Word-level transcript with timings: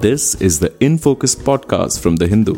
This 0.00 0.34
is 0.36 0.60
the 0.60 0.72
In 0.82 0.96
Focus 0.96 1.34
podcast 1.34 2.00
from 2.00 2.16
The 2.16 2.26
Hindu. 2.26 2.54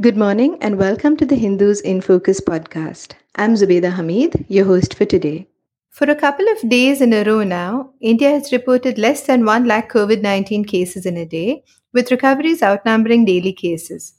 Good 0.00 0.16
morning 0.16 0.56
and 0.60 0.78
welcome 0.78 1.16
to 1.16 1.26
the 1.26 1.34
Hindus 1.34 1.80
in 1.80 2.00
Focus 2.00 2.40
podcast. 2.40 3.14
I'm 3.34 3.54
Zubeda 3.54 3.90
Hamid, 3.90 4.46
your 4.48 4.66
host 4.66 4.94
for 4.94 5.04
today. 5.04 5.48
For 5.90 6.08
a 6.08 6.14
couple 6.14 6.46
of 6.48 6.68
days 6.68 7.00
in 7.00 7.12
a 7.12 7.24
row 7.24 7.42
now, 7.42 7.90
India 8.00 8.30
has 8.30 8.52
reported 8.52 8.96
less 8.96 9.22
than 9.22 9.44
1 9.44 9.66
lakh 9.66 9.92
COVID 9.92 10.22
19 10.22 10.64
cases 10.64 11.04
in 11.04 11.16
a 11.16 11.26
day, 11.26 11.64
with 11.92 12.12
recoveries 12.12 12.62
outnumbering 12.62 13.24
daily 13.24 13.52
cases. 13.52 14.14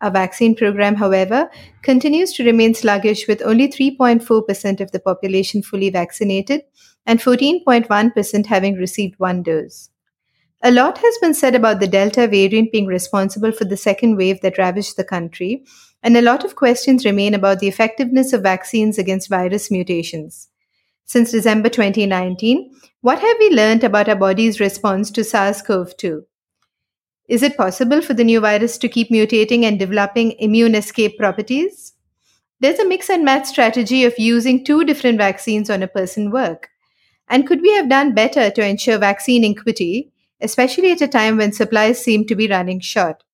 Our 0.00 0.12
vaccine 0.12 0.54
program, 0.54 0.94
however, 0.94 1.50
continues 1.82 2.32
to 2.34 2.44
remain 2.44 2.72
sluggish 2.72 3.26
with 3.26 3.42
only 3.42 3.66
3.4% 3.66 4.80
of 4.80 4.92
the 4.92 5.00
population 5.00 5.60
fully 5.60 5.90
vaccinated 5.90 6.62
and 7.04 7.18
14.1% 7.18 8.46
having 8.46 8.76
received 8.76 9.18
one 9.18 9.42
dose. 9.42 9.90
A 10.62 10.70
lot 10.70 10.98
has 10.98 11.18
been 11.20 11.34
said 11.34 11.56
about 11.56 11.80
the 11.80 11.88
Delta 11.88 12.28
variant 12.28 12.70
being 12.70 12.86
responsible 12.86 13.50
for 13.50 13.64
the 13.64 13.76
second 13.76 14.16
wave 14.16 14.40
that 14.42 14.56
ravaged 14.56 14.96
the 14.96 15.04
country, 15.04 15.64
and 16.00 16.16
a 16.16 16.22
lot 16.22 16.44
of 16.44 16.54
questions 16.54 17.04
remain 17.04 17.34
about 17.34 17.58
the 17.58 17.68
effectiveness 17.68 18.32
of 18.32 18.42
vaccines 18.42 18.98
against 18.98 19.28
virus 19.28 19.68
mutations. 19.68 20.47
Since 21.08 21.32
December 21.32 21.70
2019, 21.70 22.70
what 23.00 23.18
have 23.18 23.36
we 23.40 23.48
learned 23.48 23.82
about 23.82 24.10
our 24.10 24.14
body's 24.14 24.60
response 24.60 25.10
to 25.12 25.24
SARS 25.24 25.62
CoV 25.62 25.96
2? 25.96 26.22
Is 27.28 27.42
it 27.42 27.56
possible 27.56 28.02
for 28.02 28.12
the 28.12 28.24
new 28.24 28.40
virus 28.40 28.76
to 28.76 28.88
keep 28.90 29.10
mutating 29.10 29.64
and 29.64 29.78
developing 29.78 30.32
immune 30.38 30.74
escape 30.74 31.16
properties? 31.18 31.94
There's 32.60 32.78
a 32.78 32.86
mix 32.86 33.08
and 33.08 33.24
match 33.24 33.46
strategy 33.46 34.04
of 34.04 34.18
using 34.18 34.62
two 34.62 34.84
different 34.84 35.16
vaccines 35.16 35.70
on 35.70 35.82
a 35.82 35.88
person 35.88 36.30
work. 36.30 36.68
And 37.26 37.46
could 37.46 37.62
we 37.62 37.72
have 37.72 37.88
done 37.88 38.14
better 38.14 38.50
to 38.50 38.66
ensure 38.66 38.98
vaccine 38.98 39.44
equity 39.44 40.12
especially 40.40 40.92
at 40.92 41.00
a 41.00 41.08
time 41.08 41.36
when 41.36 41.52
supplies 41.52 42.02
seem 42.02 42.26
to 42.26 42.36
be 42.36 42.48
running 42.48 42.80
short. 42.80 43.24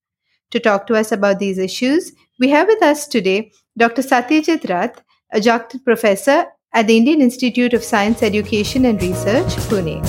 To 0.51 0.61
talk 0.61 0.87
to 0.87 0.95
us 0.95 1.13
about 1.13 1.39
these 1.39 1.59
issues, 1.59 2.13
we 2.39 2.49
have 2.51 2.69
with 2.69 2.83
us 2.83 3.07
today 3.07 3.53
Dr. 3.77 4.03
Satyajit 4.03 4.69
Rath, 4.69 5.03
adjunct 5.33 5.85
professor 5.85 6.47
at 6.75 6.89
the 6.89 6.97
Indian 6.97 7.21
Institute 7.23 7.73
of 7.73 7.85
Science 7.85 8.21
Education 8.21 8.85
and 8.87 9.01
Research, 9.01 9.55
Pune. 9.71 10.03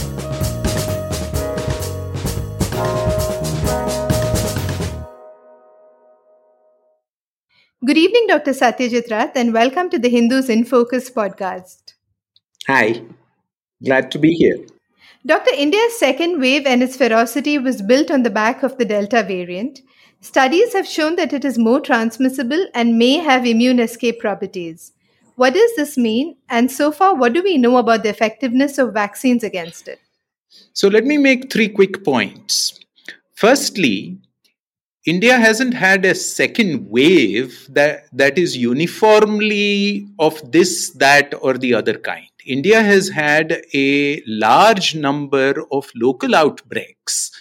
Good 7.85 7.97
evening, 7.99 8.25
Dr. 8.27 8.51
Satyajit 8.51 9.11
Rath, 9.11 9.35
and 9.35 9.53
welcome 9.53 9.91
to 9.91 9.99
the 9.99 10.09
Hindus 10.09 10.49
in 10.49 10.65
Focus 10.65 11.11
podcast. 11.11 11.93
Hi, 12.67 13.03
glad 13.83 14.09
to 14.09 14.17
be 14.17 14.33
here. 14.33 14.57
Dr. 15.23 15.51
India's 15.55 15.99
second 15.99 16.39
wave 16.39 16.65
and 16.65 16.81
its 16.81 16.97
ferocity 16.97 17.59
was 17.59 17.83
built 17.83 18.09
on 18.09 18.23
the 18.23 18.31
back 18.31 18.63
of 18.63 18.79
the 18.79 18.85
Delta 18.85 19.21
variant. 19.21 19.81
Studies 20.19 20.73
have 20.73 20.87
shown 20.87 21.15
that 21.17 21.31
it 21.31 21.45
is 21.45 21.59
more 21.59 21.79
transmissible 21.79 22.65
and 22.73 22.97
may 22.97 23.17
have 23.17 23.45
immune 23.45 23.79
escape 23.79 24.19
properties. 24.19 24.94
What 25.35 25.53
does 25.53 25.75
this 25.75 25.97
mean? 25.97 26.37
And 26.49 26.71
so 26.71 26.91
far, 26.91 27.15
what 27.15 27.33
do 27.33 27.43
we 27.43 27.57
know 27.57 27.77
about 27.77 28.03
the 28.03 28.09
effectiveness 28.09 28.77
of 28.77 28.93
vaccines 28.93 29.43
against 29.43 29.87
it? 29.87 29.99
So, 30.73 30.87
let 30.87 31.03
me 31.03 31.17
make 31.17 31.51
three 31.51 31.67
quick 31.67 32.03
points. 32.05 32.79
Firstly, 33.33 34.17
India 35.05 35.37
hasn't 35.37 35.73
had 35.73 36.05
a 36.05 36.15
second 36.15 36.89
wave 36.89 37.67
that, 37.69 38.05
that 38.13 38.37
is 38.37 38.55
uniformly 38.55 40.07
of 40.17 40.51
this, 40.51 40.91
that, 40.91 41.33
or 41.41 41.57
the 41.57 41.73
other 41.73 41.97
kind. 41.97 42.29
India 42.45 42.81
has 42.81 43.09
had 43.09 43.61
a 43.73 44.23
large 44.25 44.95
number 44.95 45.53
of 45.71 45.89
local 45.95 46.35
outbreaks 46.35 47.31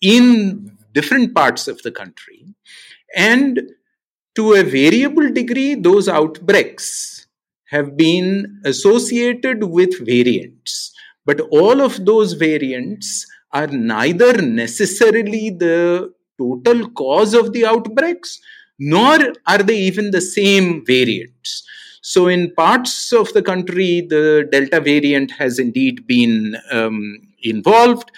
in 0.00 0.76
different 0.92 1.34
parts 1.34 1.68
of 1.68 1.80
the 1.82 1.92
country. 1.92 2.46
And 3.14 3.60
to 4.34 4.54
a 4.54 4.62
variable 4.62 5.30
degree, 5.30 5.74
those 5.74 6.08
outbreaks 6.08 7.17
have 7.70 7.96
been 7.96 8.60
associated 8.64 9.64
with 9.64 10.06
variants. 10.06 10.92
But 11.24 11.40
all 11.50 11.80
of 11.80 12.04
those 12.04 12.32
variants 12.32 13.26
are 13.52 13.66
neither 13.66 14.40
necessarily 14.40 15.50
the 15.50 16.12
total 16.38 16.88
cause 16.90 17.34
of 17.34 17.52
the 17.52 17.66
outbreaks, 17.66 18.38
nor 18.78 19.18
are 19.46 19.58
they 19.58 19.76
even 19.76 20.10
the 20.10 20.20
same 20.20 20.84
variants. 20.86 21.64
So, 22.00 22.28
in 22.28 22.54
parts 22.54 23.12
of 23.12 23.32
the 23.34 23.42
country, 23.42 24.06
the 24.08 24.48
Delta 24.50 24.80
variant 24.80 25.32
has 25.32 25.58
indeed 25.58 26.06
been 26.06 26.56
um, 26.70 27.18
involved. 27.42 28.10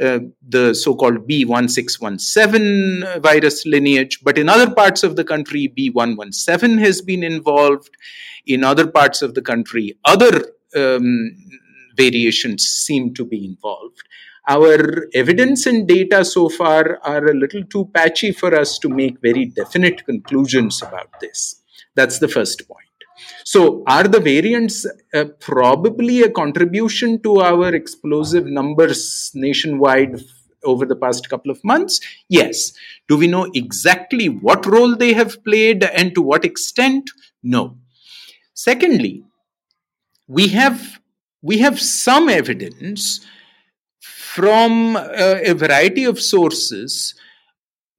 Uh, 0.00 0.18
the 0.48 0.74
so-called 0.74 1.28
B1617 1.28 3.22
virus 3.22 3.64
lineage, 3.64 4.18
but 4.24 4.36
in 4.36 4.48
other 4.48 4.74
parts 4.74 5.04
of 5.04 5.14
the 5.14 5.22
country, 5.22 5.72
B117 5.78 6.80
has 6.80 7.00
been 7.00 7.22
involved. 7.22 7.90
In 8.46 8.64
other 8.64 8.86
parts 8.86 9.22
of 9.22 9.34
the 9.34 9.42
country, 9.42 9.98
other 10.04 10.44
um, 10.76 11.36
variations 11.96 12.64
seem 12.64 13.14
to 13.14 13.24
be 13.24 13.44
involved. 13.44 14.02
Our 14.46 15.06
evidence 15.14 15.64
and 15.64 15.88
data 15.88 16.24
so 16.24 16.50
far 16.50 16.98
are 17.02 17.26
a 17.26 17.34
little 17.34 17.64
too 17.64 17.90
patchy 17.94 18.30
for 18.30 18.54
us 18.54 18.78
to 18.80 18.90
make 18.90 19.20
very 19.22 19.46
definite 19.46 20.04
conclusions 20.04 20.82
about 20.82 21.08
this. 21.20 21.62
That's 21.94 22.18
the 22.18 22.28
first 22.28 22.68
point. 22.68 22.80
So, 23.44 23.84
are 23.86 24.04
the 24.04 24.20
variants 24.20 24.86
uh, 25.14 25.24
probably 25.38 26.22
a 26.22 26.30
contribution 26.30 27.22
to 27.22 27.40
our 27.40 27.74
explosive 27.74 28.44
numbers 28.46 29.30
nationwide 29.34 30.20
over 30.64 30.84
the 30.84 30.96
past 30.96 31.28
couple 31.30 31.50
of 31.50 31.62
months? 31.62 32.00
Yes. 32.28 32.72
Do 33.08 33.16
we 33.16 33.26
know 33.26 33.50
exactly 33.54 34.28
what 34.28 34.66
role 34.66 34.96
they 34.96 35.12
have 35.12 35.42
played 35.44 35.84
and 35.84 36.14
to 36.14 36.22
what 36.22 36.44
extent? 36.44 37.10
No. 37.42 37.78
Secondly, 38.54 39.24
we 40.28 40.48
have 40.48 41.00
we 41.42 41.58
have 41.58 41.78
some 41.78 42.28
evidence 42.28 43.20
from 44.00 44.96
uh, 44.96 45.36
a 45.44 45.52
variety 45.52 46.04
of 46.04 46.18
sources 46.18 47.14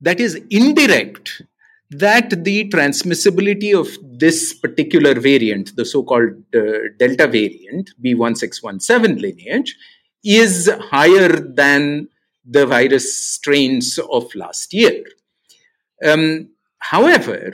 that 0.02 0.20
is 0.20 0.36
indirect 0.50 1.44
that 1.92 2.44
the 2.44 2.68
transmissibility 2.70 3.78
of 3.78 3.88
this 4.20 4.54
particular 4.54 5.14
variant, 5.20 5.76
the 5.76 5.86
so 5.86 6.04
called 6.04 6.32
uh, 6.56 6.60
Delta 6.98 7.28
variant, 7.28 7.92
B1617 8.04 9.22
lineage, 9.22 9.76
is 10.24 10.70
higher 10.90 11.30
than 11.30 12.10
the 12.44 12.66
virus 12.66 13.16
strains 13.34 14.00
of 14.12 14.34
last 14.36 14.74
year. 14.74 15.04
Um, 16.04 16.50
however, 16.80 17.54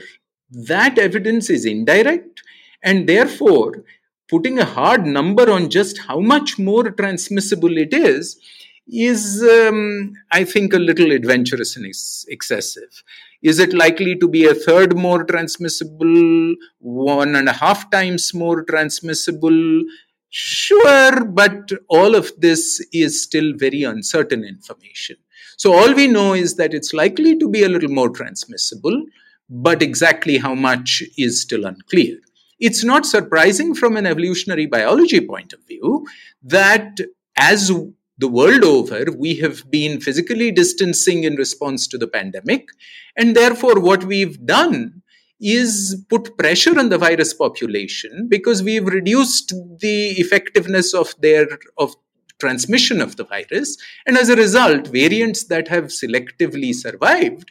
that 0.50 0.98
evidence 0.98 1.50
is 1.50 1.64
indirect, 1.64 2.42
and 2.82 3.08
therefore, 3.08 3.84
putting 4.28 4.58
a 4.58 4.64
hard 4.64 5.06
number 5.06 5.50
on 5.50 5.68
just 5.68 5.98
how 5.98 6.18
much 6.18 6.58
more 6.58 6.90
transmissible 6.90 7.76
it 7.76 7.92
is 7.92 8.40
is, 8.88 9.42
um, 9.42 10.12
I 10.30 10.44
think, 10.44 10.72
a 10.72 10.78
little 10.78 11.12
adventurous 11.12 11.76
and 11.76 11.86
ex- 11.86 12.24
excessive. 12.28 13.02
Is 13.42 13.58
it 13.58 13.72
likely 13.72 14.16
to 14.16 14.28
be 14.28 14.46
a 14.46 14.54
third 14.54 14.96
more 14.96 15.24
transmissible, 15.24 16.54
one 16.78 17.36
and 17.36 17.48
a 17.48 17.52
half 17.52 17.90
times 17.90 18.32
more 18.34 18.64
transmissible? 18.64 19.82
Sure, 20.30 21.24
but 21.24 21.70
all 21.88 22.14
of 22.14 22.32
this 22.38 22.84
is 22.92 23.22
still 23.22 23.52
very 23.56 23.82
uncertain 23.82 24.44
information. 24.44 25.16
So, 25.56 25.74
all 25.74 25.94
we 25.94 26.06
know 26.06 26.32
is 26.34 26.56
that 26.56 26.72
it's 26.74 26.94
likely 26.94 27.38
to 27.38 27.48
be 27.48 27.62
a 27.62 27.68
little 27.68 27.90
more 27.90 28.10
transmissible, 28.10 29.04
but 29.48 29.82
exactly 29.82 30.38
how 30.38 30.54
much 30.54 31.02
is 31.18 31.42
still 31.42 31.66
unclear. 31.66 32.16
It's 32.62 32.84
not 32.84 33.04
surprising 33.04 33.74
from 33.74 33.96
an 33.96 34.06
evolutionary 34.06 34.66
biology 34.66 35.20
point 35.20 35.52
of 35.52 35.58
view 35.66 36.06
that 36.44 36.96
as 37.36 37.72
the 38.18 38.28
world 38.28 38.62
over, 38.62 39.06
we 39.10 39.34
have 39.38 39.68
been 39.68 40.00
physically 40.00 40.52
distancing 40.52 41.24
in 41.24 41.34
response 41.34 41.88
to 41.88 41.98
the 41.98 42.06
pandemic. 42.06 42.68
And 43.16 43.34
therefore, 43.34 43.80
what 43.80 44.04
we've 44.04 44.46
done 44.46 45.02
is 45.40 46.04
put 46.08 46.38
pressure 46.38 46.78
on 46.78 46.88
the 46.88 46.98
virus 46.98 47.34
population 47.34 48.28
because 48.28 48.62
we've 48.62 48.86
reduced 48.86 49.52
the 49.80 50.10
effectiveness 50.20 50.94
of 50.94 51.16
their 51.20 51.48
of 51.78 51.96
transmission 52.38 53.00
of 53.00 53.16
the 53.16 53.24
virus 53.24 53.76
and 54.06 54.16
as 54.16 54.28
a 54.28 54.36
result 54.36 54.86
variants 54.88 55.44
that 55.44 55.66
have 55.66 55.86
selectively 55.86 56.72
survived 56.72 57.50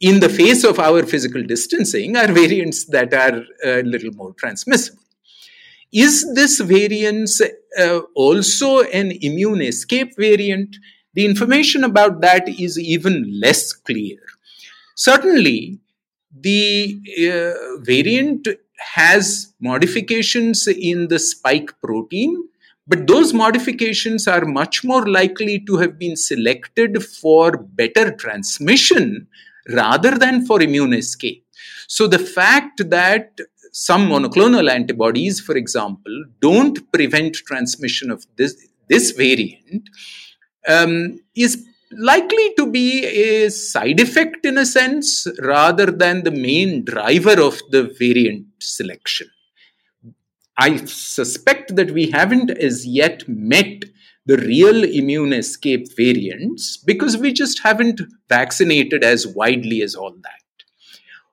in 0.00 0.20
the 0.20 0.28
face 0.28 0.64
of 0.64 0.78
our 0.78 1.04
physical 1.04 1.42
distancing 1.42 2.16
are 2.16 2.32
variants 2.32 2.84
that 2.86 3.14
are 3.14 3.42
a 3.64 3.82
little 3.82 4.12
more 4.12 4.32
transmissible 4.34 4.98
is 5.92 6.34
this 6.34 6.60
variance 6.60 7.40
uh, 7.40 8.00
also 8.14 8.82
an 8.82 9.12
immune 9.20 9.62
escape 9.62 10.16
variant? 10.16 10.76
the 11.14 11.24
information 11.24 11.84
about 11.84 12.20
that 12.20 12.48
is 12.48 12.78
even 12.78 13.40
less 13.40 13.72
clear. 13.72 14.18
Certainly, 14.96 15.78
the 16.40 17.00
uh, 17.30 17.80
variant 17.82 18.48
has 18.94 19.54
modifications 19.60 20.66
in 20.66 21.08
the 21.08 21.18
spike 21.18 21.70
protein, 21.80 22.36
but 22.86 23.06
those 23.06 23.32
modifications 23.32 24.26
are 24.26 24.44
much 24.44 24.84
more 24.84 25.06
likely 25.06 25.60
to 25.60 25.76
have 25.76 25.98
been 25.98 26.16
selected 26.16 27.02
for 27.02 27.56
better 27.56 28.10
transmission 28.10 29.26
rather 29.70 30.16
than 30.18 30.46
for 30.46 30.60
immune 30.60 30.92
escape. 30.94 31.44
So 31.88 32.06
the 32.06 32.18
fact 32.18 32.88
that 32.90 33.38
some 33.72 34.08
monoclonal 34.08 34.70
antibodies, 34.70 35.40
for 35.40 35.56
example, 35.56 36.24
don't 36.40 36.92
prevent 36.92 37.34
transmission 37.34 38.10
of 38.10 38.24
this, 38.36 38.68
this 38.88 39.10
variant 39.12 39.88
um, 40.68 41.20
is 41.34 41.66
likely 41.90 42.54
to 42.56 42.70
be 42.70 43.04
a 43.04 43.50
side 43.50 44.00
effect 44.00 44.44
in 44.44 44.58
a 44.58 44.66
sense 44.66 45.26
rather 45.40 45.86
than 45.86 46.24
the 46.24 46.30
main 46.30 46.84
driver 46.84 47.40
of 47.40 47.60
the 47.70 47.94
variant 47.98 48.46
selection. 48.60 49.28
I 50.56 50.84
suspect 50.84 51.74
that 51.76 51.90
we 51.90 52.10
haven't 52.10 52.50
as 52.50 52.86
yet 52.86 53.28
met 53.28 53.84
the 54.26 54.38
real 54.38 54.84
immune 54.84 55.32
escape 55.32 55.94
variants 55.96 56.76
because 56.76 57.16
we 57.16 57.32
just 57.32 57.60
haven't 57.60 58.00
vaccinated 58.28 59.04
as 59.04 59.26
widely 59.26 59.82
as 59.82 59.94
all 59.94 60.12
that. 60.22 60.64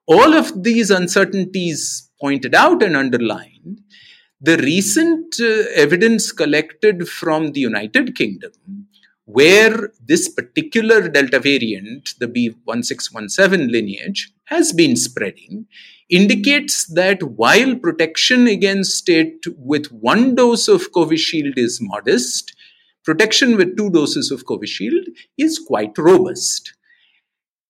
All 0.08 0.34
of 0.34 0.64
these 0.64 0.92
uncertainties 0.92 2.10
pointed 2.20 2.54
out 2.54 2.84
and 2.84 2.98
underlined, 2.98 3.82
the 4.42 4.58
recent 4.58 5.36
uh, 5.40 5.70
evidence 5.76 6.32
collected 6.32 7.08
from 7.08 7.52
the 7.52 7.62
United 7.62 8.16
Kingdom 8.16 8.88
where 9.26 9.92
this 10.06 10.28
particular 10.28 11.08
Delta 11.08 11.40
variant, 11.40 12.16
the 12.20 12.28
B1617 12.28 13.72
lineage, 13.72 14.32
has 14.46 14.74
been 14.74 14.98
spreading, 14.98 15.68
indicates 16.10 16.86
that 16.88 17.24
while 17.24 17.76
protection 17.76 18.48
against 18.48 19.08
it 19.08 19.46
with 19.58 19.92
one 19.92 20.36
dose 20.36 20.68
of 20.68 20.92
Covishield 20.92 21.58
is 21.58 21.80
modest, 21.82 22.54
protection 23.03 23.57
with 23.57 23.77
two 23.77 23.89
doses 23.89 24.31
of 24.31 24.45
Covishield 24.45 25.07
is 25.38 25.59
quite 25.59 25.98
robust. 25.98 26.74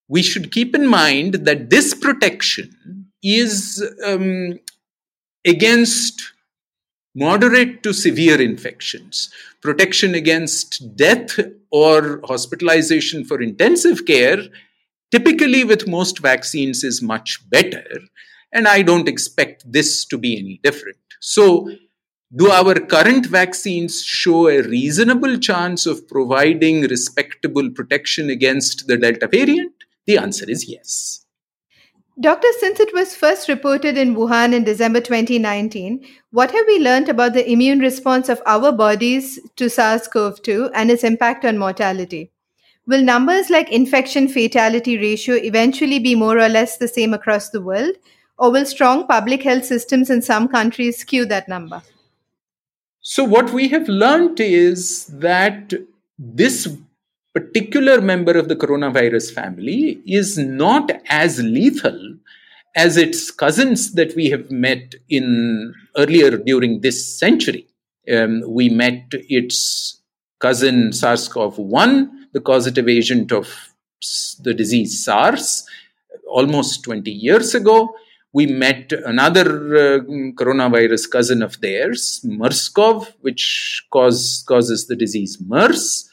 We 0.07 0.21
should 0.21 0.51
keep 0.51 0.75
in 0.75 0.87
mind 0.87 1.45
that 1.45 1.69
this 1.69 1.93
protection 1.93 3.11
is 3.23 3.83
um, 4.03 4.59
against 5.45 6.33
moderate 7.15 7.83
to 7.83 7.93
severe 7.93 8.41
infections. 8.41 9.31
Protection 9.61 10.15
against 10.15 10.95
death 10.95 11.39
or 11.71 12.21
hospitalization 12.25 13.23
for 13.25 13.41
intensive 13.41 14.05
care, 14.05 14.43
typically 15.11 15.63
with 15.63 15.87
most 15.87 16.19
vaccines, 16.19 16.83
is 16.83 17.01
much 17.01 17.39
better. 17.49 17.85
And 18.53 18.67
I 18.67 18.81
don't 18.81 19.07
expect 19.07 19.69
this 19.71 20.05
to 20.05 20.17
be 20.17 20.37
any 20.37 20.59
different. 20.63 20.97
So, 21.19 21.69
do 22.33 22.49
our 22.49 22.75
current 22.75 23.25
vaccines 23.25 24.01
show 24.01 24.47
a 24.47 24.61
reasonable 24.61 25.37
chance 25.37 25.85
of 25.85 26.07
providing 26.07 26.83
respectable 26.83 27.69
protection 27.69 28.29
against 28.29 28.87
the 28.87 28.97
Delta 28.97 29.27
variant? 29.27 29.73
The 30.05 30.17
answer 30.17 30.49
is 30.49 30.69
yes. 30.69 31.25
Doctor, 32.19 32.47
since 32.59 32.79
it 32.79 32.93
was 32.93 33.15
first 33.15 33.49
reported 33.49 33.97
in 33.97 34.15
Wuhan 34.15 34.53
in 34.53 34.63
December 34.63 35.01
2019, 35.01 36.05
what 36.31 36.51
have 36.51 36.65
we 36.67 36.79
learned 36.79 37.09
about 37.09 37.33
the 37.33 37.49
immune 37.51 37.79
response 37.79 38.29
of 38.29 38.41
our 38.45 38.71
bodies 38.71 39.39
to 39.57 39.69
SARS 39.69 40.07
CoV 40.07 40.41
2 40.41 40.71
and 40.73 40.89
its 40.89 41.03
impact 41.03 41.43
on 41.43 41.57
mortality? 41.57 42.31
Will 42.87 43.03
numbers 43.03 43.49
like 43.49 43.71
infection 43.71 44.27
fatality 44.27 44.97
ratio 44.97 45.35
eventually 45.35 45.99
be 45.99 46.15
more 46.15 46.37
or 46.37 46.49
less 46.49 46.77
the 46.77 46.87
same 46.87 47.13
across 47.13 47.49
the 47.49 47.61
world? 47.61 47.95
Or 48.37 48.51
will 48.51 48.65
strong 48.65 49.05
public 49.05 49.43
health 49.43 49.65
systems 49.65 50.09
in 50.09 50.21
some 50.21 50.47
countries 50.47 50.97
skew 50.97 51.25
that 51.25 51.49
number? 51.49 51.81
So, 53.03 53.23
what 53.23 53.51
we 53.51 53.67
have 53.69 53.89
learned 53.89 54.39
is 54.39 55.07
that 55.07 55.73
this 56.19 56.67
particular 57.33 57.99
member 57.99 58.37
of 58.37 58.47
the 58.47 58.55
coronavirus 58.55 59.33
family 59.33 59.99
is 60.05 60.37
not 60.37 60.91
as 61.09 61.39
lethal 61.39 62.17
as 62.75 62.97
its 62.97 63.31
cousins 63.31 63.93
that 63.93 64.15
we 64.15 64.29
have 64.29 64.51
met 64.51 64.93
in 65.09 65.73
earlier 65.97 66.37
during 66.37 66.81
this 66.81 67.17
century. 67.17 67.65
Um, 68.11 68.43
we 68.47 68.69
met 68.69 69.05
its 69.11 69.99
cousin 70.39 70.93
SARS-CoV-1, 70.93 72.07
the 72.33 72.41
causative 72.41 72.87
agent 72.87 73.31
of 73.31 73.73
the 74.41 74.53
disease 74.53 75.03
SARS, 75.03 75.65
almost 76.27 76.83
20 76.83 77.09
years 77.09 77.55
ago. 77.55 77.95
We 78.33 78.45
met 78.45 78.93
another 78.93 79.45
uh, 79.75 79.99
coronavirus 80.39 81.09
cousin 81.11 81.41
of 81.41 81.59
theirs, 81.59 82.21
MERS-CoV, 82.23 83.13
which 83.21 83.85
cause, 83.91 84.43
causes 84.47 84.87
the 84.87 84.95
disease 84.95 85.37
MERS 85.45 86.09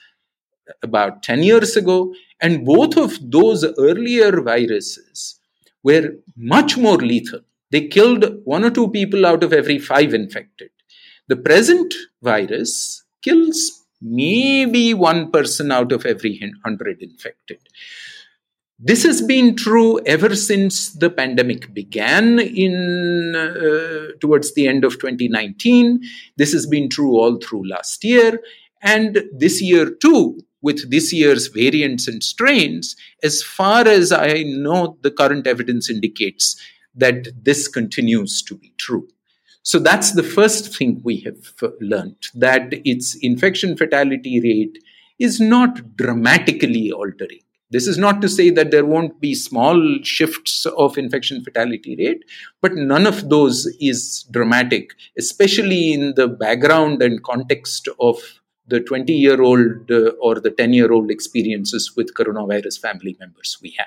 about 0.83 1.23
10 1.23 1.43
years 1.43 1.77
ago. 1.77 2.15
And 2.41 2.65
both 2.65 2.97
of 2.97 3.19
those 3.31 3.65
earlier 3.79 4.41
viruses 4.41 5.41
were 5.83 6.15
much 6.37 6.77
more 6.77 6.97
lethal. 6.97 7.41
They 7.71 7.87
killed 7.89 8.41
one 8.45 8.65
or 8.65 8.71
two 8.71 8.89
people 8.89 9.27
out 9.27 9.43
of 9.45 9.53
every 9.53 9.79
five 9.79 10.15
infected. 10.15 10.71
The 11.29 11.37
present 11.37 11.95
virus 12.23 13.05
kills 13.23 13.85
maybe 14.01 14.95
one 14.95 15.31
person 15.31 15.71
out 15.71 15.93
of 15.93 16.07
every 16.07 16.39
100 16.39 17.03
infected. 17.03 17.59
This 18.81 19.03
has 19.03 19.21
been 19.21 19.57
true 19.57 19.99
ever 20.07 20.37
since 20.37 20.91
the 20.93 21.11
pandemic 21.11 21.75
began 21.75 22.39
in 22.39 23.35
uh, 23.35 24.13
towards 24.21 24.55
the 24.55 24.69
end 24.69 24.85
of 24.85 25.01
2019. 25.01 26.01
This 26.37 26.53
has 26.53 26.65
been 26.65 26.89
true 26.89 27.17
all 27.19 27.39
through 27.39 27.69
last 27.69 28.05
year 28.05 28.41
and 28.81 29.25
this 29.37 29.61
year 29.61 29.91
too 29.91 30.39
with 30.63 30.91
this 30.93 31.13
year's 31.13 31.49
variants 31.49 32.07
and 32.07 32.23
strains, 32.23 32.95
as 33.23 33.43
far 33.43 33.87
as 33.87 34.13
I 34.13 34.45
know, 34.45 34.97
the 35.03 35.11
current 35.11 35.49
evidence 35.49 35.91
indicates 35.91 36.61
that 36.95 37.29
this 37.43 37.67
continues 37.67 38.43
to 38.43 38.57
be 38.57 38.73
true. 38.79 39.09
So 39.63 39.79
that's 39.79 40.13
the 40.13 40.23
first 40.23 40.77
thing 40.77 41.01
we 41.05 41.19
have 41.21 41.53
learned 41.81 42.29
that 42.35 42.75
its 42.85 43.17
infection 43.23 43.77
fatality 43.77 44.41
rate 44.41 44.79
is 45.19 45.41
not 45.41 45.97
dramatically 45.97 46.93
altering. 46.93 47.41
This 47.71 47.87
is 47.87 47.99
not 47.99 48.23
to 48.23 48.29
say 48.29 48.49
that 48.51 48.71
there 48.71 48.87
won't 48.87 49.21
be 49.21 49.35
small 49.35 49.99
shifts 50.03 50.65
of 50.65 50.97
infection 50.97 51.45
fatality 51.45 51.97
rate, 51.97 52.25
but 52.63 52.75
none 52.75 53.07
of 53.07 53.29
those 53.29 53.67
is 53.79 54.25
dramatic, 54.31 54.93
especially 55.19 55.93
in 55.93 56.15
the 56.17 56.29
background 56.29 57.03
and 57.03 57.23
context 57.23 57.89
of 58.01 58.19
the 58.69 58.81
20 58.81 59.13
year 59.13 59.43
old 59.43 59.91
uh, 59.91 60.11
or 60.21 60.41
the 60.41 60.51
10 60.51 60.73
year 60.73 60.93
old 60.93 61.11
experiences 61.11 61.93
with 61.95 62.15
coronavirus 62.15 62.81
family 62.81 63.17
members 63.21 63.59
we 63.63 63.75
have. 63.79 63.87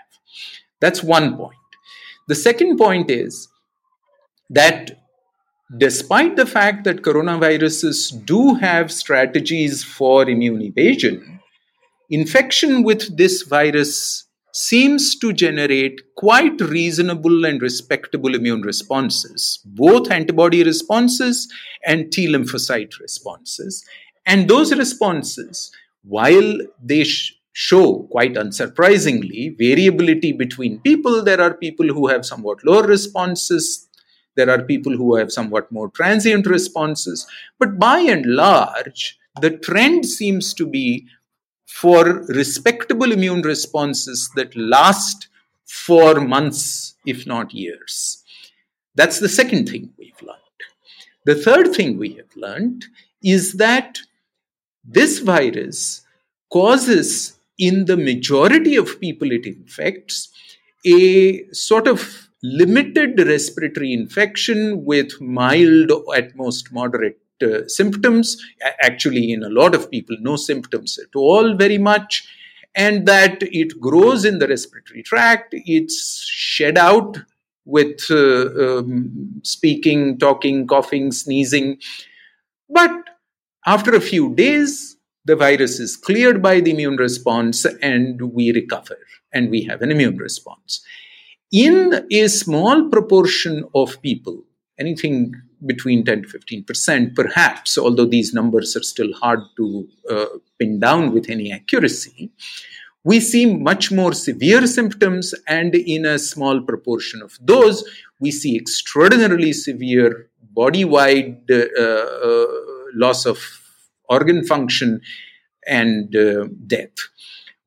That's 0.79 1.03
one 1.03 1.35
point. 1.37 1.57
The 2.27 2.35
second 2.35 2.77
point 2.77 3.09
is 3.09 3.47
that 4.49 5.03
despite 5.77 6.35
the 6.35 6.45
fact 6.45 6.83
that 6.83 7.01
coronaviruses 7.01 8.25
do 8.25 8.55
have 8.55 8.91
strategies 8.91 9.83
for 9.83 10.29
immune 10.29 10.61
evasion, 10.61 11.40
infection 12.11 12.83
with 12.83 13.17
this 13.17 13.43
virus 13.43 14.25
seems 14.53 15.17
to 15.17 15.31
generate 15.31 16.01
quite 16.17 16.59
reasonable 16.59 17.45
and 17.45 17.61
respectable 17.61 18.35
immune 18.35 18.61
responses, 18.61 19.59
both 19.65 20.11
antibody 20.11 20.61
responses 20.63 21.51
and 21.85 22.11
T 22.11 22.27
lymphocyte 22.27 22.99
responses. 22.99 23.85
And 24.25 24.49
those 24.49 24.75
responses, 24.75 25.71
while 26.03 26.57
they 26.83 27.05
sh- 27.05 27.33
show 27.53 28.07
quite 28.11 28.33
unsurprisingly 28.33 29.57
variability 29.57 30.33
between 30.33 30.81
people, 30.81 31.23
there 31.23 31.39
are 31.39 31.53
people 31.53 31.87
who 31.87 32.07
have 32.07 32.25
somewhat 32.25 32.63
lower 32.65 32.85
responses, 32.85 33.87
there 34.35 34.49
are 34.49 34.61
people 34.63 34.95
who 34.95 35.15
have 35.15 35.31
somewhat 35.31 35.71
more 35.71 35.89
transient 35.89 36.45
responses. 36.45 37.25
But 37.57 37.79
by 37.79 37.99
and 37.99 38.25
large, 38.25 39.17
the 39.39 39.51
trend 39.51 40.05
seems 40.05 40.53
to 40.55 40.65
be 40.65 41.07
for 41.71 42.25
respectable 42.27 43.11
immune 43.11 43.41
responses 43.41 44.29
that 44.35 44.55
last 44.55 45.29
for 45.65 46.19
months, 46.19 46.95
if 47.05 47.25
not 47.25 47.53
years. 47.53 48.23
That's 48.95 49.19
the 49.19 49.29
second 49.29 49.69
thing 49.69 49.93
we've 49.97 50.21
learned. 50.21 50.59
The 51.25 51.35
third 51.35 51.73
thing 51.73 51.97
we 51.97 52.13
have 52.15 52.35
learned 52.35 52.85
is 53.23 53.53
that 53.53 53.99
this 54.83 55.19
virus 55.19 56.05
causes, 56.51 57.37
in 57.57 57.85
the 57.85 57.97
majority 57.97 58.75
of 58.75 58.99
people 58.99 59.31
it 59.31 59.45
infects, 59.45 60.29
a 60.85 61.47
sort 61.51 61.87
of 61.87 62.29
limited 62.43 63.19
respiratory 63.19 63.93
infection 63.93 64.83
with 64.83 65.21
mild, 65.21 65.91
at 66.15 66.35
most 66.35 66.73
moderate 66.73 67.19
uh, 67.41 67.67
symptoms. 67.67 68.37
Actually, 68.81 69.31
in 69.31 69.43
a 69.43 69.49
lot 69.49 69.75
of 69.75 69.89
people, 69.89 70.15
no 70.19 70.35
symptoms 70.35 70.97
at 70.99 71.15
all, 71.15 71.55
very 71.55 71.77
much. 71.77 72.27
And 72.73 73.05
that 73.05 73.39
it 73.41 73.79
grows 73.81 74.23
in 74.23 74.39
the 74.39 74.47
respiratory 74.47 75.03
tract, 75.03 75.49
it's 75.51 76.25
shed 76.25 76.77
out 76.77 77.17
with 77.65 78.09
uh, 78.09 78.77
um, 78.79 79.41
speaking, 79.43 80.17
talking, 80.17 80.67
coughing, 80.67 81.11
sneezing. 81.11 81.79
But 82.69 82.91
after 83.65 83.93
a 83.93 84.01
few 84.01 84.33
days, 84.33 84.97
the 85.25 85.35
virus 85.35 85.79
is 85.79 85.95
cleared 85.95 86.41
by 86.41 86.61
the 86.61 86.71
immune 86.71 86.95
response 86.95 87.65
and 87.81 88.33
we 88.33 88.51
recover 88.51 88.97
and 89.33 89.51
we 89.51 89.63
have 89.63 89.81
an 89.81 89.91
immune 89.91 90.17
response. 90.17 90.83
In 91.51 92.07
a 92.11 92.27
small 92.27 92.89
proportion 92.89 93.65
of 93.75 94.01
people, 94.01 94.43
anything 94.79 95.33
between 95.65 96.03
10 96.03 96.23
to 96.23 96.29
15 96.29 96.63
percent, 96.63 97.15
perhaps, 97.15 97.77
although 97.77 98.05
these 98.05 98.33
numbers 98.33 98.75
are 98.75 98.83
still 98.83 99.13
hard 99.13 99.39
to 99.57 99.87
uh, 100.09 100.25
pin 100.59 100.79
down 100.79 101.13
with 101.13 101.29
any 101.29 101.51
accuracy, 101.51 102.31
we 103.03 103.19
see 103.19 103.45
much 103.45 103.91
more 103.91 104.13
severe 104.13 104.67
symptoms, 104.67 105.33
and 105.47 105.73
in 105.75 106.05
a 106.05 106.19
small 106.19 106.61
proportion 106.61 107.21
of 107.21 107.37
those, 107.41 107.83
we 108.19 108.31
see 108.31 108.55
extraordinarily 108.55 109.53
severe 109.53 110.29
body 110.41 110.85
wide 110.85 111.49
uh, 111.49 111.65
uh, 111.83 112.45
loss 112.93 113.25
of 113.25 113.39
organ 114.09 114.45
function 114.45 115.01
and 115.65 116.15
uh, 116.15 116.45
death. 116.67 116.95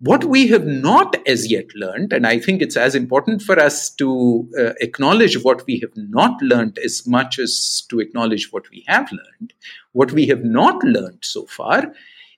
What 0.05 0.25
we 0.27 0.49
have 0.49 0.67
not 0.67 1.17
as 1.27 1.51
yet 1.51 1.65
learned, 1.75 2.13
and 2.13 2.27
I 2.27 2.39
think 2.39 2.61
it's 2.61 2.77
as 2.77 2.95
important 2.95 3.41
for 3.41 3.59
us 3.59 3.89
to 3.95 4.47
uh, 4.59 4.73
acknowledge 4.83 5.43
what 5.43 5.65
we 5.67 5.79
have 5.79 5.97
not 5.97 6.43
learned 6.43 6.79
as 6.79 7.07
much 7.07 7.39
as 7.39 7.87
to 7.89 8.01
acknowledge 8.01 8.53
what 8.53 8.69
we 8.71 8.85
have 8.87 9.11
learned. 9.11 9.55
What 9.93 10.13
we 10.13 10.27
have 10.27 10.45
not 10.45 10.85
learned 10.85 11.21
so 11.23 11.47
far 11.47 11.95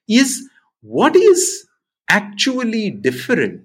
is 0.08 0.48
what 0.82 1.16
is 1.16 1.66
actually 2.08 2.90
different 2.90 3.62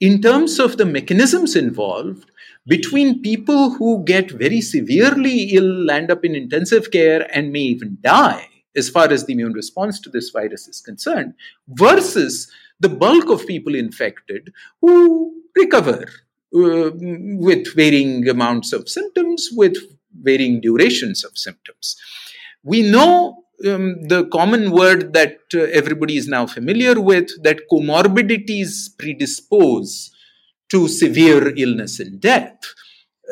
in 0.00 0.20
terms 0.20 0.58
of 0.58 0.76
the 0.76 0.84
mechanisms 0.84 1.54
involved 1.54 2.28
between 2.66 3.22
people 3.22 3.70
who 3.74 4.02
get 4.04 4.32
very 4.32 4.60
severely 4.60 5.50
ill, 5.52 5.84
land 5.84 6.10
up 6.10 6.24
in 6.24 6.34
intensive 6.34 6.90
care, 6.90 7.28
and 7.32 7.52
may 7.52 7.60
even 7.60 7.96
die, 8.00 8.48
as 8.74 8.88
far 8.88 9.12
as 9.12 9.24
the 9.24 9.34
immune 9.34 9.52
response 9.52 10.00
to 10.00 10.10
this 10.10 10.30
virus 10.30 10.66
is 10.66 10.80
concerned, 10.80 11.34
versus 11.68 12.50
the 12.80 12.88
bulk 12.88 13.30
of 13.30 13.46
people 13.46 13.74
infected 13.74 14.52
who 14.80 15.34
recover 15.56 16.06
uh, 16.54 16.90
with 16.94 17.74
varying 17.74 18.28
amounts 18.28 18.72
of 18.72 18.88
symptoms, 18.88 19.48
with 19.52 19.76
varying 20.22 20.60
durations 20.60 21.24
of 21.24 21.36
symptoms. 21.36 21.96
We 22.62 22.82
know 22.82 23.44
um, 23.66 24.02
the 24.08 24.26
common 24.32 24.70
word 24.70 25.12
that 25.14 25.38
uh, 25.54 25.60
everybody 25.60 26.16
is 26.16 26.28
now 26.28 26.46
familiar 26.46 27.00
with 27.00 27.30
that 27.42 27.62
comorbidities 27.70 28.96
predispose 28.98 30.10
to 30.70 30.88
severe 30.88 31.54
illness 31.56 32.00
and 32.00 32.20
death. 32.20 32.58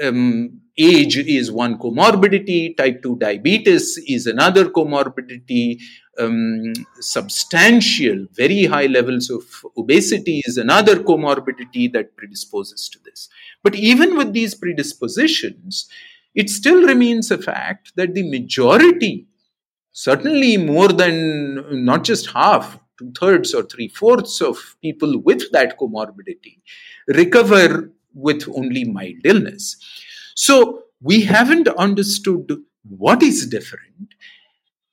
Um, 0.03 0.62
age 0.79 1.19
is 1.19 1.51
one 1.51 1.79
comorbidity, 1.79 2.77
type 2.77 3.03
2 3.03 3.17
diabetes 3.17 3.99
is 4.09 4.27
another 4.27 4.67
comorbidity, 4.67 5.81
um, 6.19 6.73
substantial, 7.01 8.27
very 8.33 8.65
high 8.65 8.87
levels 8.87 9.31
of 9.31 9.43
obesity 9.77 10.43
is 10.47 10.57
another 10.57 10.97
comorbidity 10.97 11.93
that 11.93 12.17
predisposes 12.17 12.89
to 12.89 12.99
this. 13.05 13.29
But 13.63 13.75
even 13.75 14.17
with 14.17 14.33
these 14.33 14.55
predispositions, 14.55 15.89
it 16.35 16.49
still 16.49 16.87
remains 16.87 17.31
a 17.31 17.39
fact 17.39 17.93
that 17.97 18.15
the 18.15 18.29
majority 18.31 19.27
certainly 19.93 20.57
more 20.57 20.89
than 20.89 21.85
not 21.85 22.03
just 22.03 22.31
half, 22.31 22.79
two 22.99 23.13
thirds 23.19 23.55
or 23.55 23.63
three 23.63 23.89
fourths 23.89 24.41
of 24.41 24.77
people 24.83 25.21
with 25.21 25.51
that 25.53 25.79
comorbidity 25.79 26.61
recover 27.09 27.91
with 28.15 28.49
only 28.55 28.85
mild 28.85 29.25
illness. 29.25 29.77
So 30.35 30.85
we 31.01 31.23
haven't 31.23 31.69
understood 31.69 32.57
what 32.89 33.23
is 33.23 33.47
different. 33.47 34.15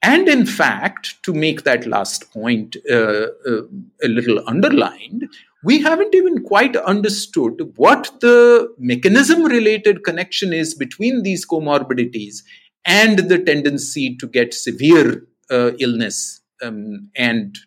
And 0.01 0.29
in 0.29 0.46
fact, 0.46 1.22
to 1.24 1.34
make 1.34 1.63
that 1.63 1.86
last 1.86 2.31
point 2.31 2.77
uh, 2.89 3.27
uh, 3.46 3.62
a 4.01 4.08
little 4.08 4.41
underlined, 4.48 5.27
we 5.63 5.81
haven't 5.81 6.15
even 6.15 6.43
quite 6.43 6.77
understood 6.77 7.74
what 7.75 8.10
the 8.22 8.74
mechanism 8.77 9.43
related 9.43 10.05
connection 10.05 10.53
is 10.53 10.74
between 10.74 11.24
these 11.24 11.46
comorbidities 11.46 12.43
and 12.86 13.19
the 13.19 13.39
tendency 13.39 14.15
to 14.15 14.27
get 14.27 14.53
severe 14.53 15.27
uh, 15.51 15.72
illness 15.79 16.39
um, 16.63 17.10
and 17.15 17.58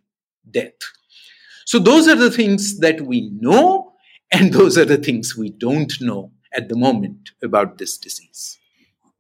death. 0.51 0.73
So, 1.67 1.79
those 1.79 2.09
are 2.09 2.17
the 2.17 2.31
things 2.31 2.79
that 2.79 3.03
we 3.03 3.31
know, 3.41 3.93
and 4.33 4.53
those 4.53 4.79
are 4.79 4.87
the 4.87 4.97
things 4.97 5.37
we 5.37 5.51
don't 5.51 5.93
know 6.01 6.32
at 6.55 6.69
the 6.69 6.77
moment 6.77 7.31
about 7.43 7.79
this 7.79 7.97
disease. 7.97 8.59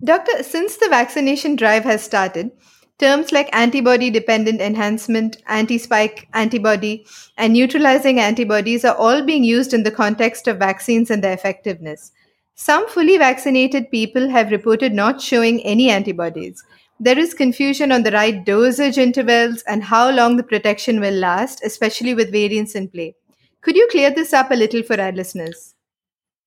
Doctor, 0.04 0.42
since 0.42 0.76
the 0.76 0.88
vaccination 0.88 1.56
drive 1.56 1.84
has 1.84 2.02
started, 2.02 2.50
terms 2.98 3.32
like 3.32 3.48
antibody 3.54 4.10
dependent 4.10 4.60
enhancement, 4.60 5.36
anti 5.46 5.78
spike 5.78 6.28
antibody, 6.34 7.06
and 7.36 7.52
neutralizing 7.52 8.18
antibodies 8.18 8.84
are 8.84 8.96
all 8.96 9.24
being 9.24 9.44
used 9.44 9.72
in 9.72 9.82
the 9.82 9.90
context 9.90 10.48
of 10.48 10.58
vaccines 10.58 11.10
and 11.10 11.22
their 11.22 11.32
effectiveness. 11.32 12.12
Some 12.54 12.88
fully 12.88 13.16
vaccinated 13.16 13.90
people 13.90 14.28
have 14.28 14.50
reported 14.50 14.92
not 14.92 15.20
showing 15.20 15.60
any 15.62 15.88
antibodies. 15.88 16.62
There 17.00 17.18
is 17.18 17.34
confusion 17.34 17.90
on 17.90 18.04
the 18.04 18.12
right 18.12 18.44
dosage 18.44 18.98
intervals 18.98 19.62
and 19.66 19.82
how 19.82 20.10
long 20.10 20.36
the 20.36 20.44
protection 20.44 21.00
will 21.00 21.14
last, 21.14 21.64
especially 21.64 22.14
with 22.14 22.30
variants 22.30 22.74
in 22.74 22.88
play. 22.88 23.16
Could 23.62 23.76
you 23.76 23.88
clear 23.90 24.10
this 24.10 24.32
up 24.32 24.50
a 24.50 24.54
little 24.54 24.82
for 24.82 25.00
our 25.00 25.12
listeners? 25.12 25.71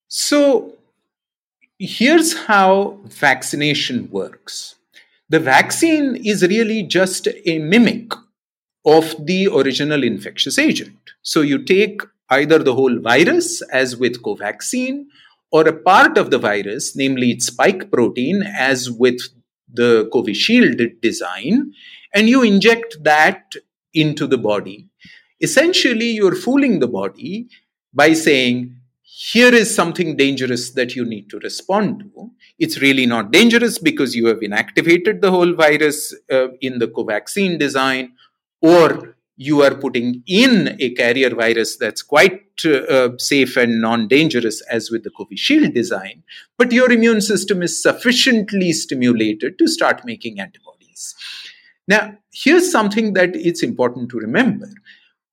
So, 0.08 0.74
here's 1.80 2.46
how 2.46 3.00
vaccination 3.06 4.10
works 4.12 4.76
the 5.30 5.40
vaccine 5.40 6.16
is 6.24 6.44
really 6.44 6.84
just 6.84 7.28
a 7.46 7.58
mimic 7.60 8.14
of 8.86 9.16
the 9.26 9.48
original 9.48 10.04
infectious 10.04 10.60
agent. 10.60 10.98
So, 11.22 11.42
you 11.42 11.64
take 11.64 12.02
either 12.30 12.60
the 12.60 12.74
whole 12.76 13.00
virus, 13.00 13.62
as 13.64 13.98
with 13.98 14.22
Covaxin, 14.22 15.06
or 15.52 15.68
a 15.68 15.74
part 15.74 16.18
of 16.18 16.32
the 16.32 16.38
virus, 16.40 16.96
namely 16.96 17.32
its 17.32 17.48
spike 17.48 17.92
protein, 17.92 18.44
as 18.44 18.92
with 18.92 19.22
the 19.72 20.10
Covishield 20.14 21.02
design, 21.02 21.74
and 22.14 22.30
you 22.30 22.44
inject 22.44 22.98
that 23.04 23.56
into 23.94 24.28
the 24.28 24.38
body. 24.38 24.90
Essentially, 25.42 26.12
you're 26.12 26.36
fooling 26.36 26.80
the 26.80 26.88
body 26.88 27.48
by 27.94 28.14
saying, 28.14 28.75
here 29.18 29.56
is 29.56 29.74
something 29.74 30.18
dangerous 30.18 30.72
that 30.72 30.94
you 30.94 31.06
need 31.06 31.30
to 31.30 31.40
respond 31.40 32.02
to. 32.02 32.32
It's 32.60 32.82
really 32.82 33.06
not 33.06 33.32
dangerous 33.32 33.80
because 33.80 34.14
you 34.14 34.28
have 34.28 34.40
inactivated 34.40 35.22
the 35.22 35.32
whole 35.32 35.54
virus 35.54 36.14
uh, 36.30 36.50
in 36.60 36.80
the 36.80 36.90
Covaxin 36.90 37.58
design, 37.58 38.12
or 38.62 39.16
you 39.38 39.62
are 39.62 39.74
putting 39.74 40.22
in 40.28 40.76
a 40.82 40.90
carrier 40.96 41.34
virus 41.34 41.78
that's 41.78 42.02
quite 42.02 42.42
uh, 42.66 43.12
safe 43.18 43.56
and 43.56 43.80
non 43.80 44.10
dangerous, 44.10 44.60
as 44.70 44.92
with 44.92 45.06
the 45.06 45.12
Covishield 45.12 45.74
design, 45.74 46.22
but 46.58 46.74
your 46.74 46.92
immune 46.92 47.22
system 47.22 47.62
is 47.62 47.82
sufficiently 47.82 48.74
stimulated 48.74 49.58
to 49.60 49.68
start 49.70 50.04
making 50.04 50.42
antibodies. 50.42 51.16
Now, 51.88 52.18
here's 52.34 52.70
something 52.70 53.14
that 53.14 53.34
it's 53.34 53.64
important 53.64 54.10
to 54.10 54.20
remember. 54.20 54.68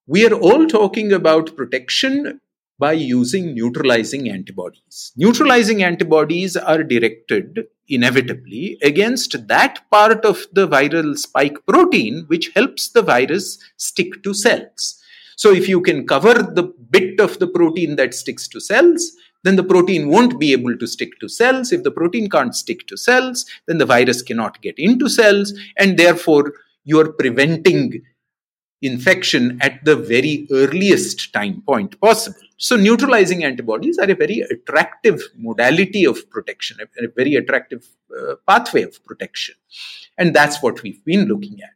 We 0.06 0.24
are 0.24 0.34
all 0.34 0.68
talking 0.68 1.12
about 1.12 1.56
protection 1.56 2.40
by 2.78 2.92
using 2.92 3.54
neutralizing 3.54 4.28
antibodies. 4.28 5.12
Neutralizing 5.16 5.82
antibodies 5.82 6.56
are 6.56 6.82
directed 6.82 7.66
inevitably 7.88 8.78
against 8.82 9.46
that 9.48 9.80
part 9.90 10.24
of 10.24 10.46
the 10.52 10.66
viral 10.66 11.16
spike 11.16 11.58
protein 11.66 12.24
which 12.28 12.50
helps 12.54 12.88
the 12.90 13.02
virus 13.02 13.58
stick 13.76 14.22
to 14.22 14.34
cells. 14.34 14.98
So, 15.36 15.52
if 15.52 15.68
you 15.68 15.80
can 15.80 16.06
cover 16.06 16.34
the 16.34 16.72
bit 16.90 17.18
of 17.18 17.38
the 17.38 17.46
protein 17.46 17.96
that 17.96 18.14
sticks 18.14 18.46
to 18.48 18.60
cells, 18.60 19.12
then 19.44 19.56
the 19.56 19.64
protein 19.64 20.08
won't 20.08 20.38
be 20.38 20.52
able 20.52 20.76
to 20.76 20.86
stick 20.86 21.18
to 21.20 21.28
cells. 21.28 21.72
If 21.72 21.82
the 21.82 21.90
protein 21.90 22.28
can't 22.28 22.54
stick 22.54 22.86
to 22.88 22.96
cells, 22.96 23.44
then 23.66 23.78
the 23.78 23.86
virus 23.86 24.22
cannot 24.22 24.60
get 24.62 24.78
into 24.78 25.08
cells, 25.08 25.52
and 25.78 25.98
therefore 25.98 26.52
you 26.84 27.00
are 27.00 27.12
preventing 27.12 28.02
infection 28.82 29.58
at 29.60 29.84
the 29.84 29.96
very 29.96 30.46
earliest 30.50 31.32
time 31.32 31.62
point 31.66 32.00
possible. 32.00 32.40
So, 32.62 32.76
neutralizing 32.76 33.42
antibodies 33.42 33.98
are 33.98 34.08
a 34.08 34.14
very 34.14 34.38
attractive 34.38 35.20
modality 35.36 36.04
of 36.04 36.30
protection, 36.30 36.76
a, 36.80 37.04
a 37.04 37.08
very 37.08 37.34
attractive 37.34 37.84
uh, 38.16 38.36
pathway 38.46 38.82
of 38.82 39.04
protection. 39.04 39.56
And 40.16 40.32
that's 40.32 40.62
what 40.62 40.80
we've 40.84 41.04
been 41.04 41.24
looking 41.24 41.58
at. 41.60 41.74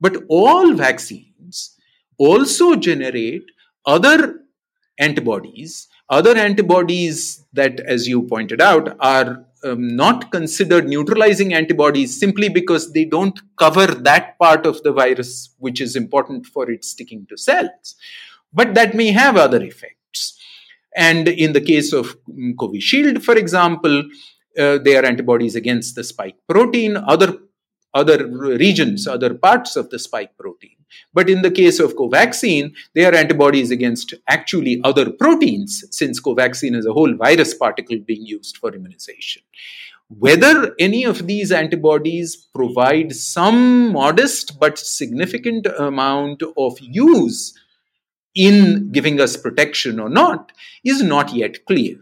But 0.00 0.22
all 0.28 0.72
vaccines 0.74 1.76
also 2.16 2.76
generate 2.76 3.42
other 3.84 4.42
antibodies, 5.00 5.88
other 6.08 6.36
antibodies 6.36 7.44
that, 7.52 7.80
as 7.80 8.06
you 8.06 8.22
pointed 8.22 8.60
out, 8.60 8.96
are 9.00 9.44
um, 9.64 9.96
not 9.96 10.30
considered 10.30 10.88
neutralizing 10.88 11.54
antibodies 11.54 12.20
simply 12.20 12.48
because 12.48 12.92
they 12.92 13.04
don't 13.04 13.40
cover 13.56 13.88
that 13.88 14.38
part 14.38 14.64
of 14.64 14.80
the 14.84 14.92
virus 14.92 15.56
which 15.58 15.80
is 15.80 15.96
important 15.96 16.46
for 16.46 16.70
it 16.70 16.84
sticking 16.84 17.26
to 17.30 17.36
cells. 17.36 17.96
But 18.52 18.74
that 18.74 18.94
may 18.94 19.10
have 19.10 19.36
other 19.36 19.60
effects. 19.60 19.96
And 20.96 21.28
in 21.28 21.52
the 21.52 21.60
case 21.60 21.92
of 21.92 22.16
Covishield, 22.58 23.22
for 23.22 23.36
example, 23.36 24.02
uh, 24.58 24.78
they 24.78 24.96
are 24.96 25.04
antibodies 25.04 25.54
against 25.54 25.94
the 25.94 26.04
spike 26.04 26.36
protein, 26.48 26.96
other 26.96 27.38
other 27.92 28.28
regions, 28.28 29.08
other 29.08 29.34
parts 29.34 29.74
of 29.74 29.90
the 29.90 29.98
spike 29.98 30.36
protein. 30.38 30.76
But 31.12 31.28
in 31.28 31.42
the 31.42 31.50
case 31.50 31.80
of 31.80 31.96
Covaxin, 31.96 32.72
they 32.94 33.04
are 33.04 33.14
antibodies 33.14 33.70
against 33.70 34.14
actually 34.28 34.80
other 34.84 35.10
proteins, 35.10 35.84
since 35.90 36.20
Covaxin 36.20 36.76
is 36.76 36.86
a 36.86 36.92
whole 36.92 37.14
virus 37.16 37.54
particle 37.54 37.98
being 37.98 38.24
used 38.24 38.56
for 38.58 38.74
immunization. 38.74 39.42
Whether 40.08 40.74
any 40.78 41.04
of 41.04 41.26
these 41.26 41.52
antibodies 41.52 42.36
provide 42.36 43.12
some 43.14 43.92
modest 43.92 44.58
but 44.58 44.78
significant 44.78 45.66
amount 45.66 46.42
of 46.56 46.76
use 46.80 47.56
in 48.34 48.90
giving 48.92 49.20
us 49.20 49.36
protection 49.36 49.98
or 49.98 50.08
not 50.08 50.52
is 50.84 51.02
not 51.02 51.34
yet 51.34 51.64
clear. 51.66 51.96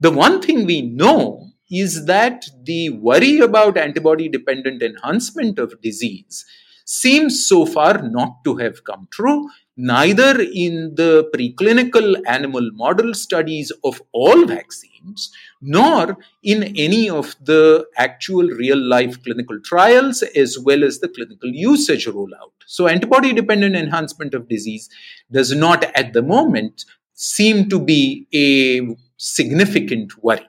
The 0.00 0.10
one 0.10 0.40
thing 0.40 0.64
we 0.64 0.82
know 0.82 1.50
is 1.70 2.06
that 2.06 2.46
the 2.62 2.90
worry 2.90 3.40
about 3.40 3.76
antibody 3.76 4.28
dependent 4.28 4.82
enhancement 4.82 5.58
of 5.58 5.80
disease 5.82 6.44
seems 6.88 7.46
so 7.46 7.66
far 7.66 8.00
not 8.00 8.42
to 8.44 8.56
have 8.56 8.82
come 8.84 9.06
true, 9.10 9.46
neither 9.76 10.40
in 10.40 10.94
the 10.94 11.28
preclinical 11.34 12.16
animal 12.26 12.70
model 12.72 13.12
studies 13.12 13.70
of 13.84 14.00
all 14.12 14.46
vaccines, 14.46 15.30
nor 15.60 16.16
in 16.42 16.62
any 16.78 17.10
of 17.10 17.36
the 17.44 17.86
actual 17.98 18.48
real 18.48 18.78
life 18.78 19.22
clinical 19.22 19.60
trials, 19.60 20.22
as 20.34 20.58
well 20.58 20.82
as 20.82 21.00
the 21.00 21.08
clinical 21.08 21.50
usage 21.50 22.06
rollout. 22.06 22.56
So, 22.64 22.86
antibody 22.86 23.34
dependent 23.34 23.76
enhancement 23.76 24.32
of 24.32 24.48
disease 24.48 24.88
does 25.30 25.54
not 25.54 25.84
at 25.94 26.14
the 26.14 26.22
moment 26.22 26.86
seem 27.12 27.68
to 27.68 27.78
be 27.78 28.26
a 28.32 28.96
significant 29.18 30.22
worry. 30.22 30.48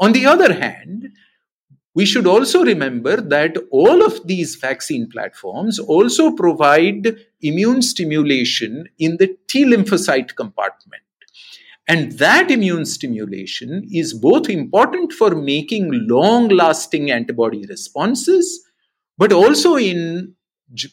On 0.00 0.12
the 0.12 0.24
other 0.24 0.54
hand, 0.54 1.12
we 1.94 2.06
should 2.06 2.26
also 2.26 2.64
remember 2.64 3.20
that 3.20 3.56
all 3.70 4.04
of 4.04 4.26
these 4.26 4.56
vaccine 4.56 5.08
platforms 5.10 5.78
also 5.78 6.32
provide 6.32 7.16
immune 7.42 7.82
stimulation 7.82 8.88
in 8.98 9.18
the 9.18 9.36
T 9.48 9.64
lymphocyte 9.64 10.34
compartment. 10.34 11.02
And 11.88 12.12
that 12.12 12.50
immune 12.50 12.86
stimulation 12.86 13.86
is 13.92 14.14
both 14.14 14.48
important 14.48 15.12
for 15.12 15.34
making 15.34 15.90
long 16.08 16.48
lasting 16.48 17.10
antibody 17.10 17.66
responses, 17.68 18.64
but 19.18 19.32
also 19.32 19.76
in 19.76 20.34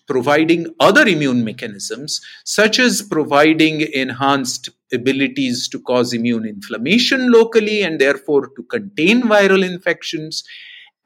providing 0.07 0.67
other 0.81 1.07
immune 1.07 1.45
mechanisms, 1.45 2.19
such 2.43 2.79
as 2.79 3.01
providing 3.01 3.81
enhanced 3.93 4.69
abilities 4.91 5.69
to 5.69 5.79
cause 5.79 6.11
immune 6.11 6.45
inflammation 6.45 7.31
locally 7.31 7.83
and 7.83 8.01
therefore 8.01 8.49
to 8.57 8.63
contain 8.63 9.21
viral 9.21 9.63
infections 9.63 10.43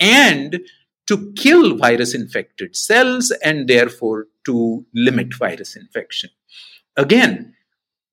and 0.03 0.59
to 1.07 1.33
kill 1.33 1.77
virus 1.77 2.13
infected 2.13 2.75
cells 2.75 3.31
and 3.43 3.69
therefore 3.69 4.27
to 4.45 4.85
limit 4.93 5.33
virus 5.33 5.75
infection. 5.77 6.29
Again, 6.97 7.55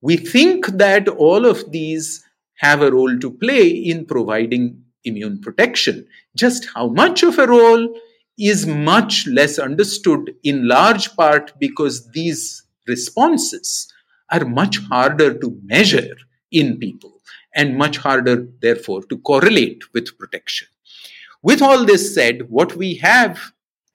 we 0.01 0.15
think 0.17 0.67
that 0.67 1.07
all 1.09 1.45
of 1.45 1.71
these 1.71 2.23
have 2.55 2.81
a 2.81 2.91
role 2.91 3.19
to 3.19 3.29
play 3.29 3.67
in 3.67 4.05
providing 4.05 4.83
immune 5.03 5.41
protection. 5.41 6.07
Just 6.35 6.67
how 6.73 6.87
much 6.87 7.23
of 7.23 7.37
a 7.37 7.47
role 7.47 7.93
is 8.39 8.65
much 8.65 9.27
less 9.27 9.59
understood 9.59 10.33
in 10.43 10.67
large 10.67 11.13
part 11.15 11.53
because 11.59 12.09
these 12.11 12.63
responses 12.87 13.91
are 14.31 14.45
much 14.45 14.77
harder 14.79 15.37
to 15.39 15.59
measure 15.63 16.15
in 16.51 16.77
people 16.77 17.21
and 17.53 17.77
much 17.77 17.97
harder, 17.97 18.47
therefore, 18.61 19.03
to 19.03 19.17
correlate 19.19 19.83
with 19.93 20.17
protection. 20.17 20.67
With 21.43 21.61
all 21.61 21.85
this 21.85 22.13
said, 22.13 22.49
what 22.49 22.75
we 22.75 22.95
have 22.95 23.39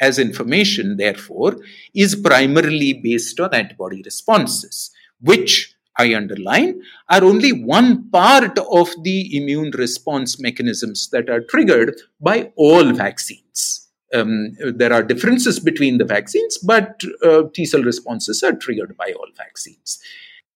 as 0.00 0.18
information, 0.18 0.96
therefore, 0.96 1.56
is 1.94 2.14
primarily 2.16 2.92
based 2.92 3.40
on 3.40 3.54
antibody 3.54 4.02
responses, 4.02 4.90
which 5.20 5.74
I 5.98 6.14
underline, 6.14 6.82
are 7.08 7.24
only 7.24 7.52
one 7.52 8.10
part 8.10 8.58
of 8.58 8.90
the 9.02 9.36
immune 9.36 9.70
response 9.74 10.38
mechanisms 10.38 11.08
that 11.10 11.30
are 11.30 11.40
triggered 11.40 11.96
by 12.20 12.52
all 12.56 12.92
vaccines. 12.92 13.88
Um, 14.12 14.52
there 14.60 14.92
are 14.92 15.02
differences 15.02 15.58
between 15.58 15.98
the 15.98 16.04
vaccines, 16.04 16.58
but 16.58 17.02
uh, 17.24 17.44
T 17.54 17.64
cell 17.64 17.82
responses 17.82 18.42
are 18.42 18.52
triggered 18.52 18.96
by 18.96 19.12
all 19.16 19.28
vaccines. 19.36 19.98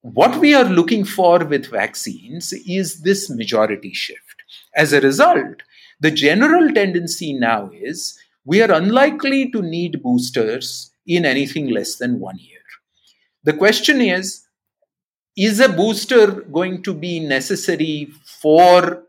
What 0.02 0.36
we 0.40 0.54
are 0.54 0.64
looking 0.64 1.04
for 1.04 1.44
with 1.44 1.70
vaccines 1.70 2.52
is 2.52 3.00
this 3.00 3.28
majority 3.28 3.92
shift. 3.92 4.42
As 4.74 4.92
a 4.92 5.00
result, 5.00 5.62
the 6.00 6.10
general 6.10 6.72
tendency 6.72 7.32
now 7.32 7.70
is 7.72 8.18
we 8.44 8.62
are 8.62 8.72
unlikely 8.72 9.50
to 9.50 9.62
need 9.62 10.02
boosters 10.02 10.92
in 11.06 11.24
anything 11.24 11.68
less 11.68 11.96
than 11.96 12.20
one 12.20 12.38
year. 12.38 12.58
The 13.44 13.52
question 13.52 14.00
is 14.00 14.46
is 15.36 15.60
a 15.60 15.68
booster 15.68 16.26
going 16.26 16.82
to 16.82 16.92
be 16.92 17.20
necessary 17.20 18.08
for 18.24 19.04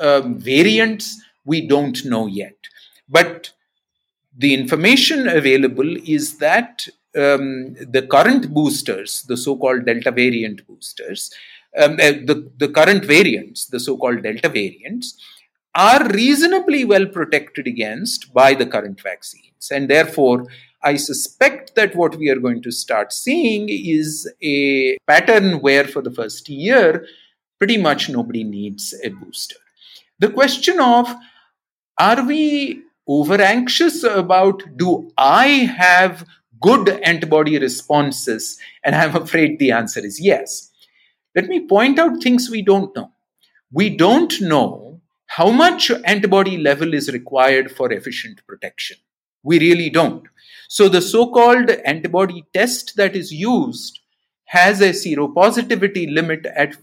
um, 0.00 0.38
variants? 0.38 1.20
We 1.44 1.66
don't 1.66 2.04
know 2.04 2.26
yet. 2.26 2.56
But 3.08 3.52
the 4.36 4.54
information 4.54 5.28
available 5.28 5.96
is 6.04 6.38
that 6.38 6.86
um, 7.16 7.74
the 7.74 8.06
current 8.08 8.52
boosters, 8.52 9.22
the 9.22 9.36
so 9.36 9.56
called 9.56 9.84
Delta 9.86 10.10
variant 10.10 10.66
boosters, 10.66 11.32
um, 11.76 11.92
uh, 11.94 12.12
the, 12.24 12.50
the 12.56 12.68
current 12.68 13.04
variants, 13.04 13.66
the 13.66 13.80
so 13.80 13.96
called 13.96 14.22
Delta 14.22 14.48
variants, 14.48 15.18
are 15.78 16.08
reasonably 16.08 16.84
well 16.84 17.06
protected 17.06 17.68
against 17.68 18.34
by 18.34 18.52
the 18.52 18.66
current 18.66 19.00
vaccines. 19.00 19.70
And 19.70 19.88
therefore, 19.88 20.46
I 20.82 20.96
suspect 20.96 21.76
that 21.76 21.94
what 21.94 22.16
we 22.16 22.28
are 22.30 22.40
going 22.40 22.62
to 22.62 22.72
start 22.72 23.12
seeing 23.12 23.68
is 23.68 24.28
a 24.42 24.98
pattern 25.06 25.60
where, 25.60 25.84
for 25.84 26.02
the 26.02 26.10
first 26.10 26.48
year, 26.48 27.06
pretty 27.58 27.78
much 27.78 28.08
nobody 28.08 28.42
needs 28.42 28.92
a 29.04 29.10
booster. 29.10 29.54
The 30.18 30.30
question 30.30 30.80
of 30.80 31.14
are 31.96 32.26
we 32.26 32.82
over 33.06 33.40
anxious 33.40 34.02
about 34.02 34.64
do 34.76 35.12
I 35.16 35.46
have 35.78 36.26
good 36.60 36.88
antibody 37.04 37.56
responses? 37.56 38.58
And 38.82 38.96
I'm 38.96 39.14
afraid 39.14 39.60
the 39.60 39.70
answer 39.70 40.04
is 40.04 40.18
yes. 40.20 40.72
Let 41.36 41.46
me 41.46 41.68
point 41.68 42.00
out 42.00 42.20
things 42.20 42.50
we 42.50 42.62
don't 42.62 42.94
know. 42.96 43.12
We 43.70 43.90
don't 43.90 44.40
know 44.40 44.87
how 45.28 45.50
much 45.50 45.90
antibody 46.04 46.56
level 46.56 46.94
is 46.94 47.12
required 47.12 47.70
for 47.70 47.92
efficient 47.92 48.44
protection. 48.46 48.96
We 49.42 49.58
really 49.60 49.88
don't. 49.90 50.24
So 50.68 50.88
the 50.88 51.00
so-called 51.00 51.70
antibody 51.84 52.44
test 52.52 52.96
that 52.96 53.14
is 53.14 53.32
used 53.32 54.00
has 54.46 54.80
a 54.80 54.90
seropositivity 54.90 56.12
limit 56.12 56.46
at 56.46 56.76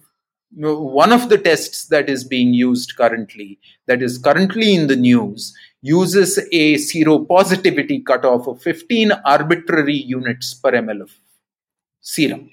one 0.58 1.12
of 1.12 1.28
the 1.30 1.38
tests 1.38 1.88
that 1.88 2.08
is 2.08 2.24
being 2.24 2.54
used 2.54 2.96
currently, 2.96 3.60
that 3.88 4.02
is 4.02 4.18
currently 4.18 4.76
in 4.76 4.88
the 4.88 4.96
news, 4.96 5.54
uses 5.82 6.38
a 6.38 6.76
seropositivity 6.76 8.06
cutoff 8.06 8.48
of 8.48 8.62
15 8.62 9.12
arbitrary 9.26 9.96
units 9.96 10.54
per 10.54 10.72
ml 10.72 11.02
of 11.02 11.12
serum. 12.00 12.50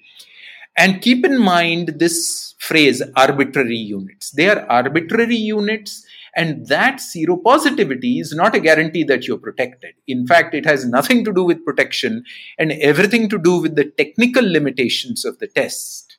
And 0.77 1.03
keep 1.03 1.25
in 1.25 1.39
mind 1.39 1.95
this 1.99 2.55
phrase 2.59 3.03
arbitrary 3.17 3.77
units. 3.77 4.31
They 4.31 4.49
are 4.49 4.67
arbitrary 4.71 5.37
units 5.37 6.07
and 6.35 6.67
that 6.69 6.97
seropositivity 6.97 8.21
is 8.21 8.33
not 8.33 8.55
a 8.55 8.61
guarantee 8.61 9.05
that 9.05 9.27
you're 9.27 9.39
protected. 9.39 9.95
In 10.07 10.27
fact, 10.27 10.55
it 10.55 10.65
has 10.65 10.87
nothing 10.87 11.25
to 11.25 11.33
do 11.33 11.45
with 11.45 11.65
protection 11.65 12.25
and 12.59 12.73
everything 12.73 13.29
to 13.29 13.39
do 13.39 13.59
with 13.59 13.77
the 13.77 13.85
technical 13.85 14.43
limitations 14.51 15.25
of 15.27 15.39
the 15.41 15.47
test. 15.47 16.17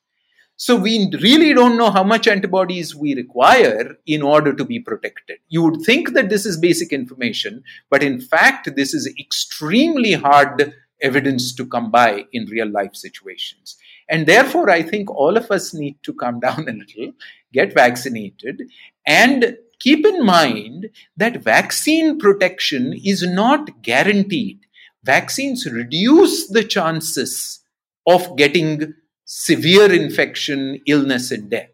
So 0.56 0.76
we 0.76 1.10
really 1.20 1.54
don't 1.54 1.78
know 1.78 1.90
how 1.90 2.04
much 2.04 2.28
antibodies 2.28 2.96
we 2.96 3.16
require 3.16 3.98
in 4.06 4.22
order 4.22 4.54
to 4.54 4.64
be 4.64 4.80
protected. 4.80 5.40
You 5.50 5.64
would 5.64 5.82
think 5.82 6.14
that 6.14 6.30
this 6.30 6.46
is 6.46 6.58
basic 6.58 6.94
information, 6.94 7.64
but 7.90 8.04
in 8.04 8.22
fact, 8.22 8.76
this 8.76 8.94
is 8.94 9.12
extremely 9.20 10.14
hard 10.14 10.76
evidence 11.02 11.54
to 11.56 11.66
come 11.66 11.90
by 11.90 12.26
in 12.32 12.46
real 12.46 12.70
life 12.70 12.96
situations. 12.96 13.78
And 14.10 14.28
therefore, 14.28 14.70
I 14.70 14.82
think 14.82 15.10
all 15.10 15.38
of 15.38 15.50
us 15.52 15.74
need 15.74 15.98
to 16.04 16.14
calm 16.14 16.40
down 16.40 16.60
a 16.68 16.72
little, 16.72 17.14
get 17.54 17.74
vaccinated, 17.74 18.64
and 19.06 19.58
keep 19.80 20.06
in 20.06 20.26
mind 20.26 20.90
that 21.18 21.44
vaccine 21.44 22.20
protection 22.20 22.94
is 23.04 23.24
not 23.24 23.82
guaranteed. 23.82 24.60
Vaccines 25.04 25.66
reduce 25.66 26.48
the 26.48 26.64
chances 26.64 27.60
of 28.08 28.38
getting 28.38 28.94
severe 29.26 29.92
infection, 29.92 30.80
illness, 30.86 31.32
and 31.32 31.50
death. 31.50 31.70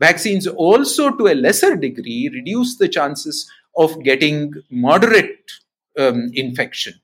Vaccines 0.00 0.46
also, 0.46 1.10
to 1.16 1.28
a 1.28 1.34
lesser 1.34 1.76
degree, 1.76 2.30
reduce 2.32 2.76
the 2.76 2.88
chances 2.88 3.50
of 3.76 4.02
getting 4.02 4.52
moderate 4.70 5.50
um, 5.98 6.30
infection. 6.34 6.94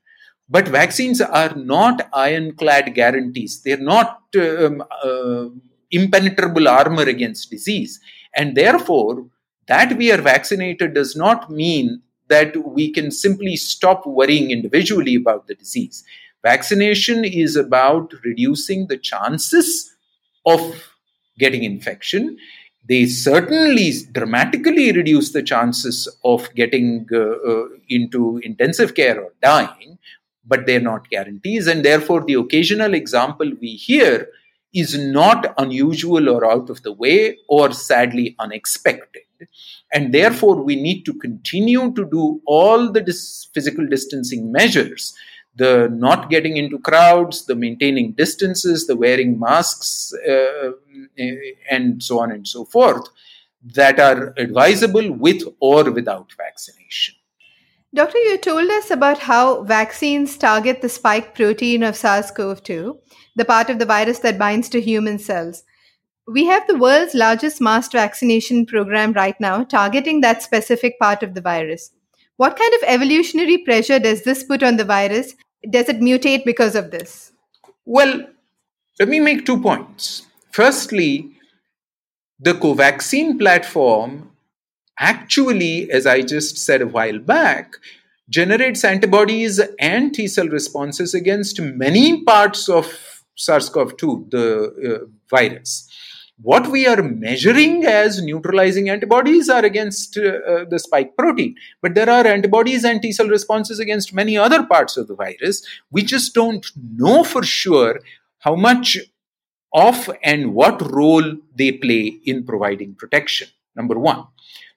But 0.51 0.67
vaccines 0.67 1.21
are 1.21 1.55
not 1.55 2.09
ironclad 2.11 2.93
guarantees. 2.93 3.61
They're 3.61 3.77
not 3.77 4.21
um, 4.35 4.83
uh, 5.03 5.45
impenetrable 5.91 6.67
armor 6.67 7.03
against 7.03 7.49
disease. 7.49 8.01
And 8.35 8.55
therefore, 8.55 9.25
that 9.67 9.97
we 9.97 10.11
are 10.11 10.21
vaccinated 10.21 10.93
does 10.93 11.15
not 11.15 11.49
mean 11.49 12.01
that 12.27 12.55
we 12.65 12.91
can 12.91 13.11
simply 13.11 13.55
stop 13.55 14.05
worrying 14.05 14.51
individually 14.51 15.15
about 15.15 15.47
the 15.47 15.55
disease. 15.55 16.03
Vaccination 16.43 17.23
is 17.23 17.55
about 17.55 18.13
reducing 18.25 18.87
the 18.87 18.97
chances 18.97 19.95
of 20.45 20.93
getting 21.39 21.63
infection. 21.63 22.37
They 22.89 23.05
certainly 23.05 23.93
dramatically 24.11 24.91
reduce 24.91 25.31
the 25.31 25.43
chances 25.43 26.09
of 26.25 26.53
getting 26.55 27.07
uh, 27.13 27.19
uh, 27.19 27.65
into 27.87 28.39
intensive 28.43 28.95
care 28.95 29.21
or 29.21 29.33
dying, 29.41 29.99
but 30.45 30.65
they're 30.65 30.79
not 30.79 31.09
guarantees. 31.09 31.67
And 31.67 31.83
therefore, 31.83 32.23
the 32.23 32.35
occasional 32.35 32.93
example 32.93 33.51
we 33.59 33.75
hear 33.75 34.27
is 34.73 34.97
not 34.97 35.53
unusual 35.57 36.29
or 36.29 36.49
out 36.49 36.69
of 36.69 36.81
the 36.83 36.93
way 36.93 37.37
or 37.47 37.73
sadly 37.73 38.35
unexpected. 38.39 39.23
And 39.93 40.13
therefore, 40.13 40.61
we 40.61 40.75
need 40.75 41.03
to 41.03 41.13
continue 41.13 41.93
to 41.93 42.05
do 42.05 42.41
all 42.45 42.91
the 42.91 43.01
dis- 43.01 43.49
physical 43.53 43.85
distancing 43.87 44.51
measures 44.51 45.13
the 45.55 45.89
not 45.91 46.29
getting 46.29 46.57
into 46.57 46.79
crowds, 46.79 47.45
the 47.45 47.55
maintaining 47.55 48.13
distances, 48.13 48.87
the 48.87 48.95
wearing 48.95 49.39
masks, 49.39 50.13
uh, 50.27 50.71
and 51.69 52.01
so 52.01 52.19
on 52.19 52.31
and 52.31 52.47
so 52.47 52.65
forth, 52.65 53.09
that 53.63 53.99
are 53.99 54.33
advisable 54.37 55.11
with 55.11 55.43
or 55.59 55.91
without 55.91 56.31
vaccination. 56.37 57.15
Doctor, 57.93 58.19
you 58.19 58.37
told 58.37 58.69
us 58.69 58.89
about 58.89 59.19
how 59.19 59.63
vaccines 59.63 60.37
target 60.37 60.81
the 60.81 60.87
spike 60.87 61.35
protein 61.35 61.83
of 61.83 61.97
SARS 61.97 62.31
CoV 62.31 62.63
2, 62.63 62.97
the 63.35 63.43
part 63.43 63.69
of 63.69 63.79
the 63.79 63.85
virus 63.85 64.19
that 64.19 64.39
binds 64.39 64.69
to 64.69 64.79
human 64.79 65.19
cells. 65.19 65.63
We 66.25 66.45
have 66.45 66.65
the 66.67 66.77
world's 66.77 67.13
largest 67.13 67.59
mass 67.59 67.89
vaccination 67.89 68.65
program 68.65 69.11
right 69.11 69.35
now 69.41 69.65
targeting 69.65 70.21
that 70.21 70.41
specific 70.41 70.97
part 70.99 71.21
of 71.21 71.33
the 71.33 71.41
virus. 71.41 71.91
What 72.37 72.57
kind 72.57 72.73
of 72.75 72.83
evolutionary 72.85 73.57
pressure 73.57 73.99
does 73.99 74.23
this 74.23 74.41
put 74.45 74.63
on 74.63 74.77
the 74.77 74.85
virus? 74.85 75.35
Does 75.69 75.89
it 75.89 75.99
mutate 75.99 76.45
because 76.45 76.75
of 76.75 76.91
this? 76.91 77.33
Well, 77.83 78.25
let 78.99 79.09
me 79.09 79.19
make 79.19 79.45
two 79.45 79.61
points. 79.61 80.27
Firstly, 80.51 81.29
the 82.39 82.53
Covaxin 82.53 83.37
platform 83.37 84.30
actually, 84.99 85.89
as 85.91 86.05
I 86.05 86.21
just 86.21 86.57
said 86.57 86.81
a 86.81 86.87
while 86.87 87.19
back, 87.19 87.75
generates 88.29 88.83
antibodies 88.83 89.59
and 89.79 90.13
T 90.13 90.27
cell 90.27 90.47
responses 90.47 91.13
against 91.13 91.59
many 91.59 92.23
parts 92.23 92.69
of 92.69 93.23
SARS 93.35 93.69
CoV 93.69 93.97
2, 93.97 94.27
the 94.29 94.99
uh, 95.01 95.05
virus. 95.29 95.89
What 96.43 96.71
we 96.71 96.87
are 96.87 97.03
measuring 97.03 97.85
as 97.85 98.21
neutralizing 98.21 98.89
antibodies 98.89 99.47
are 99.47 99.63
against 99.63 100.17
uh, 100.17 100.21
uh, 100.21 100.65
the 100.67 100.79
spike 100.79 101.15
protein, 101.15 101.55
but 101.83 101.93
there 101.93 102.09
are 102.09 102.25
antibodies 102.25 102.83
and 102.83 102.99
T 103.01 103.11
cell 103.11 103.27
responses 103.27 103.79
against 103.79 104.13
many 104.13 104.37
other 104.37 104.63
parts 104.65 104.97
of 104.97 105.07
the 105.07 105.15
virus. 105.15 105.63
We 105.91 106.01
just 106.03 106.33
don't 106.33 106.65
know 106.95 107.23
for 107.23 107.43
sure 107.43 107.99
how 108.39 108.55
much 108.55 108.97
of 109.73 110.09
and 110.23 110.53
what 110.53 110.81
role 110.91 111.37
they 111.55 111.73
play 111.73 112.19
in 112.25 112.43
providing 112.43 112.95
protection. 112.95 113.47
Number 113.75 113.97
one. 113.99 114.25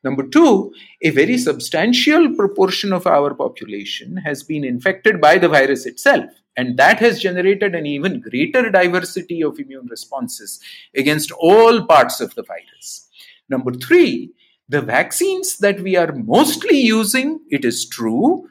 Number 0.04 0.22
two, 0.22 0.72
a 1.00 1.10
very 1.10 1.38
substantial 1.38 2.34
proportion 2.34 2.92
of 2.92 3.06
our 3.06 3.34
population 3.34 4.18
has 4.18 4.42
been 4.42 4.62
infected 4.62 5.20
by 5.20 5.38
the 5.38 5.48
virus 5.48 5.86
itself. 5.86 6.30
And 6.56 6.76
that 6.76 7.00
has 7.00 7.20
generated 7.20 7.74
an 7.74 7.86
even 7.86 8.20
greater 8.20 8.70
diversity 8.70 9.42
of 9.42 9.58
immune 9.58 9.88
responses 9.90 10.60
against 10.94 11.32
all 11.32 11.84
parts 11.86 12.20
of 12.20 12.34
the 12.34 12.44
virus. 12.44 13.08
Number 13.48 13.72
three, 13.72 14.32
the 14.68 14.82
vaccines 14.82 15.58
that 15.58 15.80
we 15.80 15.96
are 15.96 16.12
mostly 16.12 16.78
using, 16.78 17.40
it 17.50 17.64
is 17.64 17.88
true, 17.88 18.48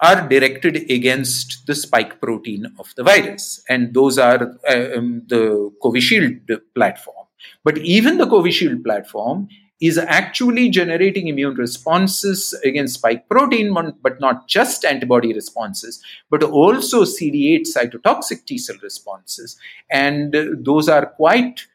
are 0.00 0.28
directed 0.28 0.90
against 0.90 1.66
the 1.66 1.74
spike 1.74 2.20
protein 2.20 2.66
of 2.78 2.92
the 2.96 3.02
virus. 3.02 3.62
And 3.68 3.92
those 3.92 4.18
are 4.18 4.56
uh, 4.68 4.98
um, 4.98 5.22
the 5.26 5.70
Covishield 5.82 6.40
platform. 6.74 7.26
But 7.62 7.78
even 7.78 8.18
the 8.18 8.26
Covishield 8.26 8.82
platform 8.84 9.48
is 9.84 9.98
actually 9.98 10.70
generating 10.70 11.28
immune 11.28 11.54
responses 11.56 12.54
against 12.64 12.94
spike 12.94 13.28
protein, 13.28 13.70
but 14.00 14.18
not 14.18 14.48
just 14.48 14.82
antibody 14.82 15.34
responses, 15.34 16.02
but 16.30 16.42
also 16.42 17.02
CD8 17.02 17.66
cytotoxic 17.76 18.46
T 18.46 18.56
cell 18.56 18.76
responses. 18.82 19.58
And 19.90 20.34
those 20.64 20.88
are 20.88 21.04
quite 21.04 21.66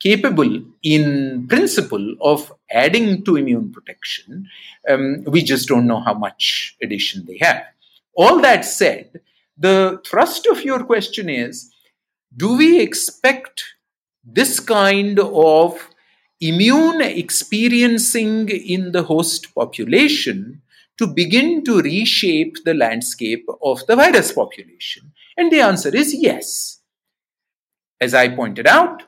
capable 0.00 0.60
in 0.82 1.46
principle 1.46 2.16
of 2.20 2.52
adding 2.72 3.24
to 3.24 3.36
immune 3.36 3.70
protection. 3.70 4.48
Um, 4.88 5.22
we 5.28 5.44
just 5.44 5.68
don't 5.68 5.86
know 5.86 6.00
how 6.00 6.14
much 6.14 6.76
addition 6.82 7.24
they 7.26 7.38
have. 7.40 7.62
All 8.16 8.40
that 8.40 8.64
said, 8.64 9.20
the 9.56 10.02
thrust 10.04 10.46
of 10.46 10.64
your 10.64 10.82
question 10.82 11.28
is 11.28 11.72
do 12.36 12.56
we 12.56 12.80
expect 12.80 13.62
this 14.24 14.58
kind 14.58 15.20
of 15.20 15.88
immune 16.42 17.00
experiencing 17.00 18.48
in 18.48 18.90
the 18.90 19.04
host 19.04 19.54
population 19.54 20.60
to 20.98 21.06
begin 21.06 21.62
to 21.64 21.80
reshape 21.80 22.56
the 22.64 22.74
landscape 22.74 23.46
of 23.62 23.86
the 23.86 23.96
virus 23.96 24.32
population? 24.32 25.12
And 25.36 25.52
the 25.52 25.60
answer 25.60 25.94
is 25.94 26.14
yes. 26.14 26.80
As 28.00 28.12
I 28.12 28.28
pointed 28.28 28.66
out, 28.66 29.04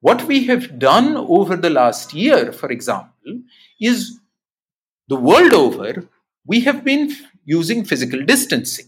what 0.00 0.24
we 0.24 0.44
have 0.46 0.78
done 0.78 1.16
over 1.16 1.56
the 1.56 1.70
last 1.70 2.14
year, 2.14 2.52
for 2.52 2.70
example, 2.70 3.42
is 3.80 4.18
the 5.08 5.16
world 5.16 5.52
over, 5.52 6.08
we 6.46 6.60
have 6.60 6.82
been 6.84 7.12
using 7.44 7.84
physical 7.84 8.24
distancing. 8.24 8.86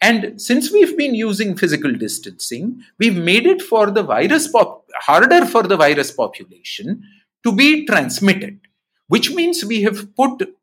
And 0.00 0.40
since 0.40 0.70
we've 0.70 0.96
been 0.96 1.14
using 1.14 1.56
physical 1.56 1.92
distancing, 1.92 2.82
we've 2.98 3.16
made 3.16 3.46
it 3.46 3.62
for 3.62 3.90
the 3.90 4.02
virus 4.02 4.48
pop- 4.48 4.83
harder 5.00 5.46
for 5.46 5.62
the 5.62 5.76
virus 5.76 6.10
population 6.10 7.02
to 7.44 7.52
be 7.52 7.86
transmitted, 7.86 8.60
which 9.08 9.30
means 9.32 9.64
we 9.64 9.82
have 9.82 10.14
put 10.14 10.54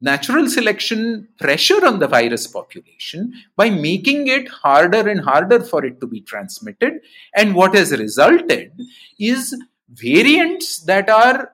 natural 0.00 0.48
selection 0.48 1.28
pressure 1.38 1.86
on 1.86 1.98
the 1.98 2.08
virus 2.08 2.46
population 2.46 3.32
by 3.56 3.70
making 3.70 4.26
it 4.26 4.48
harder 4.48 5.08
and 5.08 5.20
harder 5.20 5.60
for 5.60 5.84
it 5.84 6.00
to 6.00 6.06
be 6.06 6.20
transmitted. 6.20 7.00
And 7.34 7.54
what 7.54 7.74
has 7.74 7.90
resulted 7.92 8.72
is 9.18 9.56
variants 9.88 10.80
that 10.80 11.08
are 11.08 11.52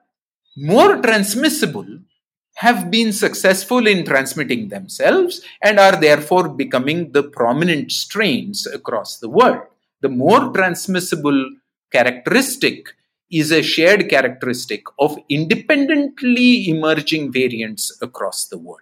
more 0.57 0.97
transmissible 1.01 1.87
have 2.55 2.91
been 2.91 3.13
successful 3.13 3.87
in 3.87 4.05
transmitting 4.05 4.67
themselves 4.67 5.41
and 5.63 5.79
are 5.79 5.95
therefore 5.95 6.49
becoming 6.49 7.11
the 7.13 7.23
prominent 7.23 7.91
strains 7.91 8.67
across 8.67 9.17
the 9.17 9.29
world. 9.29 9.61
The 10.01 10.09
more 10.09 10.51
transmissible 10.51 11.49
characteristic 11.91 12.95
is 13.31 13.51
a 13.51 13.61
shared 13.61 14.09
characteristic 14.09 14.83
of 14.99 15.17
independently 15.29 16.69
emerging 16.69 17.31
variants 17.31 17.97
across 18.01 18.47
the 18.47 18.57
world. 18.57 18.79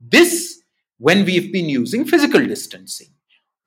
This, 0.00 0.62
when 0.98 1.24
we've 1.24 1.52
been 1.52 1.68
using 1.68 2.04
physical 2.04 2.44
distancing. 2.44 3.08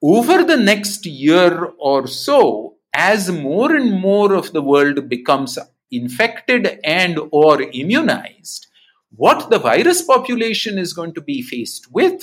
Over 0.02 0.44
the 0.44 0.56
next 0.56 1.04
year 1.06 1.64
or 1.78 2.06
so, 2.06 2.76
as 2.94 3.30
more 3.30 3.74
and 3.74 4.00
more 4.00 4.34
of 4.34 4.52
the 4.52 4.62
world 4.62 5.08
becomes 5.08 5.58
infected 5.90 6.80
and 6.84 7.18
or 7.30 7.62
immunized, 7.62 8.66
what 9.14 9.50
the 9.50 9.58
virus 9.58 10.02
population 10.02 10.78
is 10.78 10.92
going 10.92 11.14
to 11.14 11.20
be 11.20 11.42
faced 11.42 11.92
with 11.92 12.22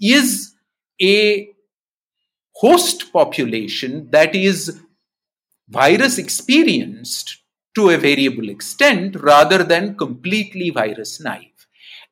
is 0.00 0.54
a 1.02 1.48
host 2.54 3.12
population 3.12 4.08
that 4.10 4.34
is 4.34 4.80
virus 5.68 6.18
experienced 6.18 7.38
to 7.74 7.90
a 7.90 7.98
variable 7.98 8.48
extent 8.48 9.16
rather 9.20 9.62
than 9.62 9.96
completely 9.96 10.70
virus 10.70 11.20
naive. 11.20 11.66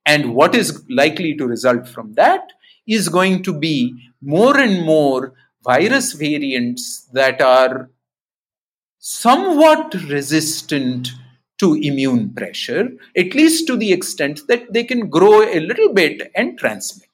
And 0.06 0.34
what 0.34 0.54
is 0.54 0.84
likely 0.90 1.34
to 1.36 1.46
result 1.46 1.88
from 1.88 2.14
that 2.14 2.52
is 2.86 3.08
going 3.08 3.42
to 3.44 3.58
be 3.58 3.94
more 4.20 4.58
and 4.58 4.84
more 4.84 5.32
virus 5.64 6.12
variants 6.12 7.08
that 7.12 7.40
are 7.40 7.88
somewhat 8.98 9.94
resistant 10.08 11.08
to 11.58 11.74
immune 11.74 12.34
pressure, 12.34 12.90
at 13.16 13.34
least 13.34 13.66
to 13.66 13.76
the 13.76 13.92
extent 13.92 14.40
that 14.48 14.72
they 14.72 14.84
can 14.84 15.08
grow 15.08 15.42
a 15.42 15.60
little 15.60 15.92
bit 15.92 16.30
and 16.34 16.58
transmit. 16.58 17.08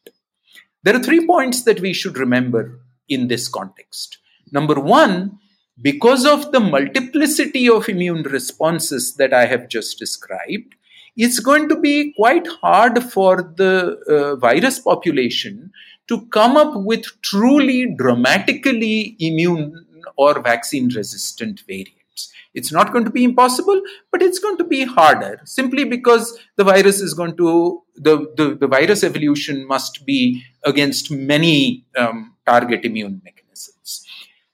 There 0.82 0.96
are 0.96 1.02
three 1.02 1.26
points 1.26 1.62
that 1.64 1.80
we 1.80 1.92
should 1.92 2.16
remember 2.16 2.80
in 3.08 3.28
this 3.28 3.48
context. 3.48 4.18
Number 4.50 4.80
one, 4.80 5.38
because 5.82 6.26
of 6.26 6.52
the 6.52 6.60
multiplicity 6.60 7.68
of 7.68 7.88
immune 7.88 8.22
responses 8.24 9.14
that 9.16 9.32
I 9.32 9.46
have 9.46 9.68
just 9.68 9.98
described, 9.98 10.74
it's 11.16 11.40
going 11.40 11.68
to 11.68 11.76
be 11.76 12.12
quite 12.14 12.46
hard 12.46 13.02
for 13.02 13.54
the 13.56 13.98
uh, 14.08 14.36
virus 14.36 14.78
population 14.78 15.72
to 16.08 16.26
come 16.26 16.56
up 16.56 16.72
with 16.74 17.04
truly 17.22 17.94
dramatically 17.96 19.16
immune 19.18 19.86
or 20.16 20.40
vaccine 20.40 20.88
resistant 20.94 21.62
variants. 21.66 22.32
It's 22.52 22.72
not 22.72 22.92
going 22.92 23.04
to 23.04 23.10
be 23.10 23.22
impossible, 23.22 23.80
but 24.10 24.22
it's 24.22 24.40
going 24.40 24.58
to 24.58 24.64
be 24.64 24.84
harder 24.84 25.40
simply 25.44 25.84
because 25.84 26.38
the 26.56 26.64
virus 26.64 27.00
is 27.00 27.14
going 27.14 27.36
to, 27.36 27.82
the, 27.94 28.32
the, 28.36 28.56
the 28.56 28.66
virus 28.66 29.04
evolution 29.04 29.66
must 29.66 30.04
be 30.04 30.42
against 30.64 31.10
many 31.10 31.86
um, 31.96 32.34
target 32.46 32.84
immune 32.84 33.22
mechanisms. 33.24 34.04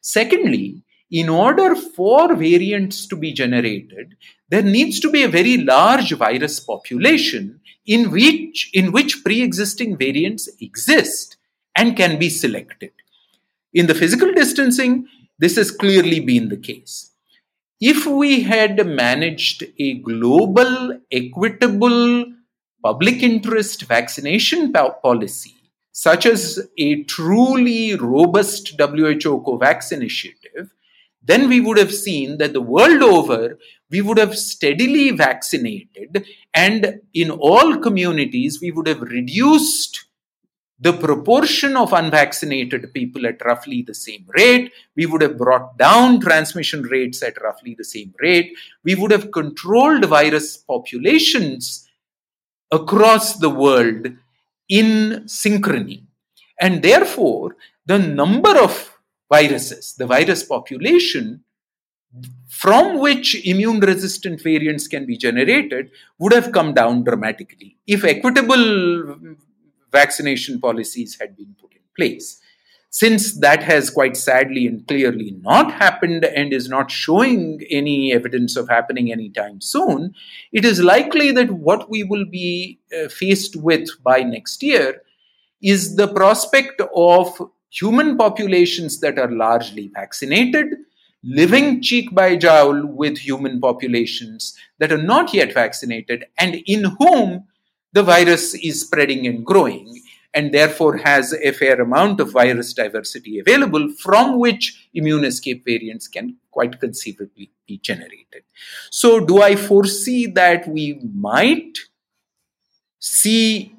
Secondly, 0.03 0.83
in 1.11 1.29
order 1.29 1.75
for 1.77 2.35
variants 2.35 3.07
to 3.07 3.17
be 3.17 3.33
generated, 3.33 4.17
there 4.49 4.63
needs 4.63 5.01
to 5.01 5.11
be 5.11 5.23
a 5.23 5.29
very 5.29 5.59
large 5.59 6.13
virus 6.13 6.59
population 6.61 7.61
in 7.87 8.11
which, 8.11 8.71
in 8.75 8.93
which 8.93 9.23
pre-existing 9.25 9.97
variants 9.97 10.49
exist 10.61 11.37
and 11.77 11.97
can 11.97 12.19
be 12.19 12.29
selected. 12.29 12.91
In 13.73 13.87
the 13.87 13.95
physical 13.95 14.33
distancing, 14.33 15.07
this 15.39 15.57
has 15.57 15.71
clearly 15.71 16.21
been 16.21 16.49
the 16.49 16.57
case. 16.57 17.13
If 17.81 18.07
we 18.07 18.41
had 18.41 18.87
managed 18.87 19.65
a 19.79 19.95
global, 19.99 20.99
equitable, 21.13 22.25
public 22.83 23.23
interest 23.23 23.83
vaccination 23.83 24.73
policy, 24.73 25.55
such 25.93 26.25
as 26.27 26.69
a 26.79 27.03
truly 27.05 27.95
robust 27.97 28.79
WHO 28.79 29.43
COVAX 29.43 29.93
initiative, 29.93 30.71
then 31.27 31.49
we 31.49 31.61
would 31.61 31.77
have 31.77 31.93
seen 31.93 32.39
that 32.39 32.53
the 32.53 32.61
world 32.61 33.03
over, 33.03 33.59
we 33.91 34.01
would 34.01 34.19
have 34.19 34.37
steadily 34.39 35.11
vaccinated, 35.11 36.25
and 36.55 37.01
in 37.13 37.31
all 37.31 37.79
communities, 37.79 38.61
we 38.61 38.71
would 38.71 38.87
have 38.87 39.03
reduced 39.03 40.07
the 40.79 40.93
proportion 40.93 41.77
of 41.77 41.93
unvaccinated 41.93 42.93
people 42.93 43.27
at 43.27 43.45
roughly 43.45 43.83
the 43.83 43.95
same 43.95 44.27
rate. 44.37 44.73
We 44.95 45.07
would 45.07 45.23
have 45.23 45.39
brought 45.39 45.79
down 45.79 46.21
transmission 46.21 46.83
rates 46.83 47.23
at 47.23 47.41
roughly 47.41 47.75
the 47.75 47.85
same 47.85 48.15
rate. 48.21 48.55
We 48.85 48.95
would 48.95 49.11
have 49.11 49.33
controlled 49.33 50.05
virus 50.05 50.59
populations 50.59 51.89
across 52.71 53.39
the 53.39 53.49
world 53.49 54.09
in 54.69 55.25
synchrony. 55.27 56.03
And 56.61 56.83
therefore, 56.83 57.57
the 57.87 57.99
number 57.99 58.59
of 58.59 58.96
viruses, 59.31 59.95
the 59.99 60.07
virus 60.07 60.43
population 60.43 61.43
from 62.49 62.99
which 62.99 63.47
immune 63.47 63.81
resistant 63.81 64.43
variants 64.43 64.89
can 64.89 65.05
be 65.05 65.17
generated 65.17 65.91
would 66.19 66.33
have 66.33 66.53
come 66.53 66.73
down 66.73 67.05
dramatically 67.05 67.77
if 67.87 68.05
equitable 68.05 69.17
vaccination 69.93 70.61
policies 70.61 71.19
had 71.21 71.37
been 71.37 71.55
put 71.61 71.73
in 71.73 71.83
place. 71.95 72.41
Since 72.91 73.41
that 73.41 73.63
has 73.63 73.91
quite 73.91 74.17
sadly 74.17 74.67
and 74.67 74.87
clearly 74.89 75.37
not 75.43 75.71
happened 75.73 76.25
and 76.25 76.53
is 76.53 76.69
not 76.69 76.91
showing 76.91 77.61
any 77.71 78.13
evidence 78.13 78.57
of 78.57 78.71
happening 78.71 79.13
anytime 79.13 79.61
soon, 79.61 80.15
it 80.53 80.65
is 80.65 80.81
likely 80.83 81.31
that 81.33 81.51
what 81.51 81.91
we 81.91 82.05
will 82.05 82.25
be 82.25 82.81
uh, 82.97 83.09
faced 83.09 83.55
with 83.57 83.89
by 84.03 84.21
next 84.21 84.63
year 84.63 85.03
is 85.61 85.97
the 85.97 86.09
prospect 86.09 86.81
of 86.95 87.39
human 87.79 88.17
populations 88.17 89.01
that 89.01 89.19
are 89.19 89.31
largely 89.31 89.91
vaccinated, 89.95 90.69
living 91.23 91.83
cheek 91.83 92.15
by 92.15 92.37
jowl 92.37 92.87
with 92.87 93.19
human 93.19 93.61
populations 93.61 94.57
that 94.79 94.93
are 94.93 95.03
not 95.03 95.35
yet 95.35 95.53
vaccinated 95.53 96.25
and 96.39 96.57
in 96.67 96.85
whom 96.99 97.45
the 97.93 98.03
virus 98.03 98.55
is 98.55 98.83
spreading 98.83 99.27
and 99.27 99.45
growing 99.45 100.03
and 100.35 100.53
therefore 100.53 100.99
has 100.99 101.33
a 101.33 101.51
fair 101.51 101.81
amount 101.81 102.21
of 102.21 102.31
virus 102.31 102.73
diversity 102.75 103.39
available 103.39 103.89
from 103.99 104.39
which 104.39 104.89
immune 104.93 105.25
escape 105.25 105.65
variants 105.65 106.07
can 106.07 106.37
quite 106.51 106.79
conceivably 106.79 107.51
be 107.67 107.79
generated. 107.79 108.43
So, 108.91 109.25
do 109.25 109.41
I 109.41 109.57
foresee 109.57 110.27
that 110.27 110.69
we 110.69 111.01
might 111.15 111.79
see 112.99 113.76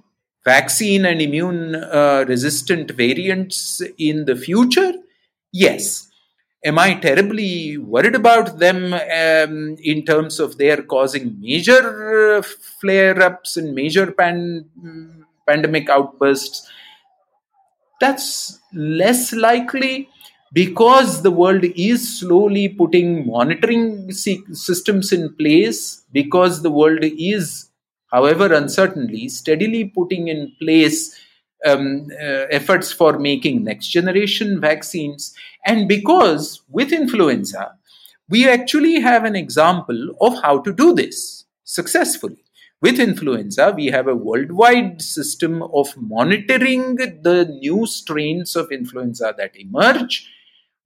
vaccine 0.47 1.05
and 1.05 1.21
immune 1.21 1.75
uh, 1.75 2.25
resistant 2.27 2.91
variants 2.91 3.81
in 3.97 4.25
the 4.25 4.35
future? 4.35 4.93
Yes. 5.51 6.09
Am 6.65 6.79
I 6.79 6.95
terribly 6.95 7.77
worried 7.77 8.15
about 8.15 8.57
them 8.59 8.93
um, 8.93 9.77
in 9.91 10.03
terms 10.05 10.39
of 10.39 10.57
their 10.57 10.81
causing 10.93 11.39
major 11.39 12.37
uh, 12.37 12.41
flare 12.81 13.21
ups 13.21 13.57
and 13.57 13.75
major 13.75 14.11
pan- 14.11 14.65
pandemic 15.47 15.89
outbursts? 15.89 16.67
That's 18.01 18.59
less 18.73 19.33
likely 19.33 20.09
because 20.53 21.21
the 21.21 21.31
world 21.31 21.63
is 21.63 22.19
slowly 22.19 22.69
putting 22.69 23.27
monitoring 23.27 24.11
systems 24.11 25.11
in 25.11 25.33
place, 25.35 26.03
because 26.11 26.61
the 26.61 26.71
world 26.71 26.99
is 27.01 27.66
however 28.11 28.53
uncertainly, 28.53 29.29
steadily 29.29 29.85
putting 29.85 30.27
in 30.27 30.51
place 30.59 31.19
um, 31.65 32.07
uh, 32.13 32.45
efforts 32.51 32.91
for 32.91 33.17
making 33.19 33.63
next 33.63 33.87
generation 33.87 34.59
vaccines. 34.59 35.33
And 35.65 35.87
because 35.87 36.61
with 36.69 36.91
influenza, 36.91 37.73
we 38.29 38.47
actually 38.47 38.99
have 38.99 39.25
an 39.25 39.35
example 39.35 40.15
of 40.21 40.41
how 40.41 40.59
to 40.59 40.73
do 40.73 40.93
this 40.93 41.45
successfully. 41.63 42.43
With 42.79 42.99
influenza, 42.99 43.73
we 43.75 43.87
have 43.87 44.07
a 44.07 44.15
worldwide 44.15 45.01
system 45.01 45.63
of 45.63 45.95
monitoring 45.97 46.95
the 46.95 47.57
new 47.59 47.87
strains 47.87 48.55
of 48.55 48.71
influenza 48.71 49.33
that 49.37 49.55
emerge. 49.55 50.29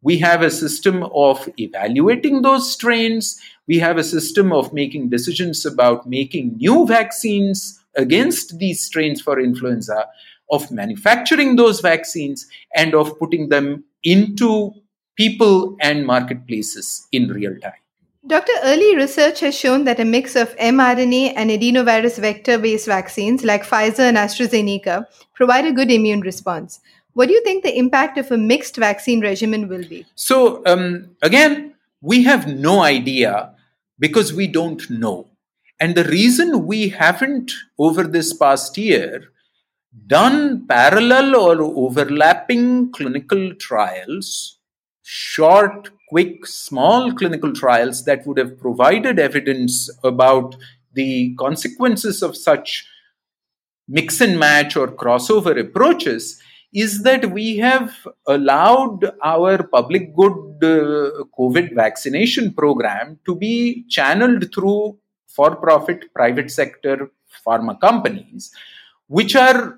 We 0.03 0.17
have 0.19 0.41
a 0.41 0.49
system 0.49 1.03
of 1.13 1.47
evaluating 1.57 2.41
those 2.41 2.71
strains 2.71 3.39
we 3.71 3.79
have 3.79 3.97
a 3.97 4.03
system 4.03 4.51
of 4.51 4.73
making 4.73 5.07
decisions 5.07 5.65
about 5.65 6.05
making 6.05 6.57
new 6.57 6.85
vaccines 6.85 7.79
against 7.95 8.59
these 8.59 8.83
strains 8.83 9.21
for 9.21 9.39
influenza, 9.39 10.07
of 10.51 10.69
manufacturing 10.71 11.55
those 11.55 11.79
vaccines, 11.79 12.47
and 12.75 12.93
of 12.93 13.17
putting 13.17 13.47
them 13.47 13.85
into 14.03 14.73
people 15.15 15.77
and 15.79 16.05
marketplaces 16.05 17.07
in 17.13 17.29
real 17.29 17.57
time. 17.59 17.79
Dr. 18.27 18.51
Early 18.63 18.95
research 18.97 19.39
has 19.39 19.57
shown 19.57 19.85
that 19.85 20.01
a 20.01 20.05
mix 20.05 20.35
of 20.35 20.53
mRNA 20.57 21.33
and 21.37 21.49
adenovirus 21.49 22.19
vector 22.19 22.57
based 22.57 22.87
vaccines 22.87 23.45
like 23.45 23.63
Pfizer 23.63 24.01
and 24.01 24.17
AstraZeneca 24.17 25.05
provide 25.33 25.65
a 25.65 25.71
good 25.71 25.89
immune 25.89 26.19
response. 26.19 26.81
What 27.13 27.27
do 27.27 27.33
you 27.33 27.43
think 27.43 27.63
the 27.63 27.77
impact 27.77 28.17
of 28.17 28.31
a 28.31 28.37
mixed 28.37 28.77
vaccine 28.77 29.21
regimen 29.21 29.67
will 29.67 29.87
be? 29.87 30.05
So, 30.15 30.63
um, 30.65 31.15
again, 31.21 31.75
we 32.01 32.23
have 32.23 32.47
no 32.47 32.81
idea 32.81 33.53
because 33.99 34.33
we 34.33 34.47
don't 34.47 34.89
know. 34.89 35.27
And 35.79 35.95
the 35.95 36.03
reason 36.05 36.65
we 36.67 36.89
haven't, 36.89 37.51
over 37.77 38.03
this 38.03 38.33
past 38.33 38.77
year, 38.77 39.31
done 40.07 40.65
parallel 40.67 41.35
or 41.35 41.61
overlapping 41.61 42.91
clinical 42.91 43.53
trials, 43.55 44.59
short, 45.03 45.89
quick, 46.07 46.45
small 46.45 47.13
clinical 47.13 47.51
trials 47.51 48.05
that 48.05 48.25
would 48.25 48.37
have 48.37 48.59
provided 48.59 49.19
evidence 49.19 49.89
about 50.03 50.55
the 50.93 51.35
consequences 51.35 52.21
of 52.21 52.37
such 52.37 52.85
mix 53.87 54.21
and 54.21 54.39
match 54.39 54.75
or 54.75 54.87
crossover 54.87 55.59
approaches 55.59 56.41
is 56.73 57.03
that 57.03 57.31
we 57.31 57.57
have 57.57 58.07
allowed 58.27 59.11
our 59.23 59.63
public 59.63 60.15
good 60.15 60.33
uh, 60.63 61.23
COVID 61.37 61.75
vaccination 61.75 62.53
program 62.53 63.19
to 63.25 63.35
be 63.35 63.85
channeled 63.89 64.53
through 64.53 64.97
for 65.27 65.55
profit 65.55 66.13
private 66.13 66.51
sector 66.51 67.11
pharma 67.45 67.79
companies, 67.79 68.51
which 69.07 69.35
are 69.35 69.77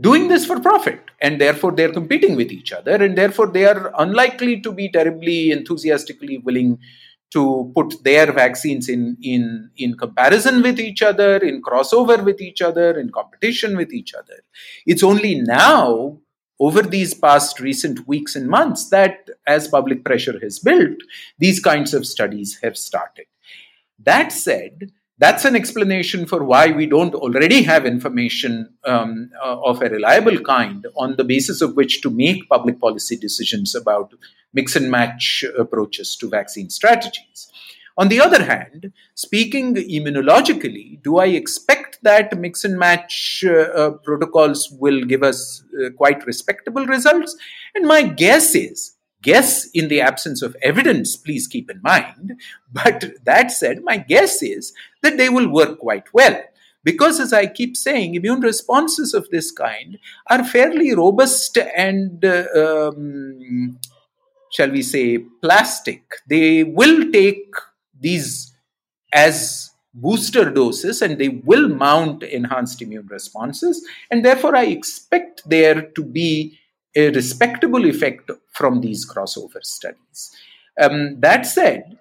doing 0.00 0.28
this 0.28 0.44
for 0.44 0.58
profit 0.60 1.00
and 1.20 1.40
therefore 1.40 1.70
they're 1.72 1.92
competing 1.92 2.34
with 2.34 2.50
each 2.50 2.72
other 2.72 2.96
and 3.02 3.16
therefore 3.16 3.46
they 3.46 3.64
are 3.64 3.92
unlikely 3.98 4.60
to 4.60 4.72
be 4.72 4.88
terribly 4.90 5.52
enthusiastically 5.52 6.38
willing 6.38 6.78
to 7.30 7.72
put 7.74 8.02
their 8.02 8.32
vaccines 8.32 8.88
in 8.88 9.16
in 9.22 9.70
in 9.76 9.96
comparison 9.96 10.62
with 10.62 10.80
each 10.80 11.02
other 11.02 11.36
in 11.36 11.62
crossover 11.62 12.24
with 12.24 12.40
each 12.40 12.60
other 12.62 12.98
in 12.98 13.10
competition 13.10 13.76
with 13.76 13.92
each 13.92 14.14
other. 14.14 14.38
It's 14.86 15.02
only 15.02 15.40
now 15.40 16.18
over 16.60 16.82
these 16.82 17.14
past 17.14 17.60
recent 17.60 18.06
weeks 18.06 18.36
and 18.36 18.48
months 18.48 18.88
that 18.90 19.28
as 19.46 19.68
public 19.68 20.04
pressure 20.04 20.38
has 20.40 20.58
built, 20.58 20.98
these 21.38 21.60
kinds 21.60 21.94
of 21.94 22.06
studies 22.06 22.58
have 22.62 22.76
started. 22.76 23.26
That 23.98 24.32
said, 24.32 24.92
that's 25.18 25.44
an 25.44 25.54
explanation 25.54 26.26
for 26.26 26.42
why 26.42 26.72
we 26.72 26.86
don't 26.86 27.14
already 27.14 27.62
have 27.62 27.86
information 27.86 28.74
um, 28.84 29.30
uh, 29.44 29.60
of 29.62 29.80
a 29.80 29.88
reliable 29.88 30.40
kind 30.40 30.86
on 30.96 31.16
the 31.16 31.24
basis 31.24 31.60
of 31.60 31.76
which 31.76 32.02
to 32.02 32.10
make 32.10 32.48
public 32.48 32.80
policy 32.80 33.16
decisions 33.16 33.74
about 33.74 34.12
mix 34.52 34.74
and 34.74 34.90
match 34.90 35.44
approaches 35.58 36.16
to 36.16 36.28
vaccine 36.28 36.68
strategies. 36.68 37.50
On 37.96 38.08
the 38.08 38.20
other 38.20 38.42
hand, 38.42 38.92
speaking 39.14 39.76
immunologically, 39.76 41.00
do 41.02 41.18
I 41.18 41.26
expect 41.26 41.93
that 42.04 42.38
mix 42.38 42.64
and 42.64 42.78
match 42.78 43.44
uh, 43.46 43.52
uh, 43.52 43.90
protocols 44.04 44.70
will 44.78 45.02
give 45.04 45.22
us 45.22 45.64
uh, 45.84 45.90
quite 45.90 46.26
respectable 46.26 46.86
results? 46.86 47.36
And 47.74 47.86
my 47.86 48.02
guess 48.02 48.54
is 48.54 48.94
guess 49.24 49.68
in 49.72 49.88
the 49.88 50.00
absence 50.00 50.42
of 50.42 50.56
evidence, 50.62 51.16
please 51.16 51.48
keep 51.48 51.70
in 51.70 51.80
mind. 51.82 52.34
But 52.72 53.14
that 53.24 53.50
said, 53.50 53.82
my 53.82 53.96
guess 53.96 54.42
is 54.42 54.72
that 55.02 55.16
they 55.16 55.28
will 55.28 55.48
work 55.48 55.78
quite 55.78 56.12
well. 56.12 56.40
Because, 56.84 57.18
as 57.18 57.32
I 57.32 57.46
keep 57.46 57.76
saying, 57.76 58.14
immune 58.14 58.40
responses 58.40 59.14
of 59.14 59.30
this 59.30 59.50
kind 59.50 59.98
are 60.28 60.44
fairly 60.44 60.94
robust 60.94 61.56
and, 61.56 62.22
uh, 62.22 62.44
um, 62.54 63.78
shall 64.52 64.70
we 64.70 64.82
say, 64.82 65.24
plastic. 65.40 66.02
They 66.28 66.62
will 66.62 67.10
take 67.10 67.54
these 67.98 68.52
as 69.14 69.70
booster 69.94 70.50
doses 70.50 71.02
and 71.02 71.18
they 71.18 71.28
will 71.28 71.68
mount 71.68 72.22
enhanced 72.22 72.82
immune 72.82 73.06
responses. 73.06 73.86
And 74.10 74.24
therefore, 74.24 74.56
I 74.56 74.64
expect 74.64 75.48
there 75.48 75.82
to 75.82 76.04
be 76.04 76.58
a 76.96 77.10
respectable 77.10 77.86
effect 77.86 78.30
from 78.52 78.80
these 78.80 79.08
crossover 79.08 79.62
studies. 79.62 80.30
Um, 80.80 81.20
that 81.20 81.46
said, 81.46 81.98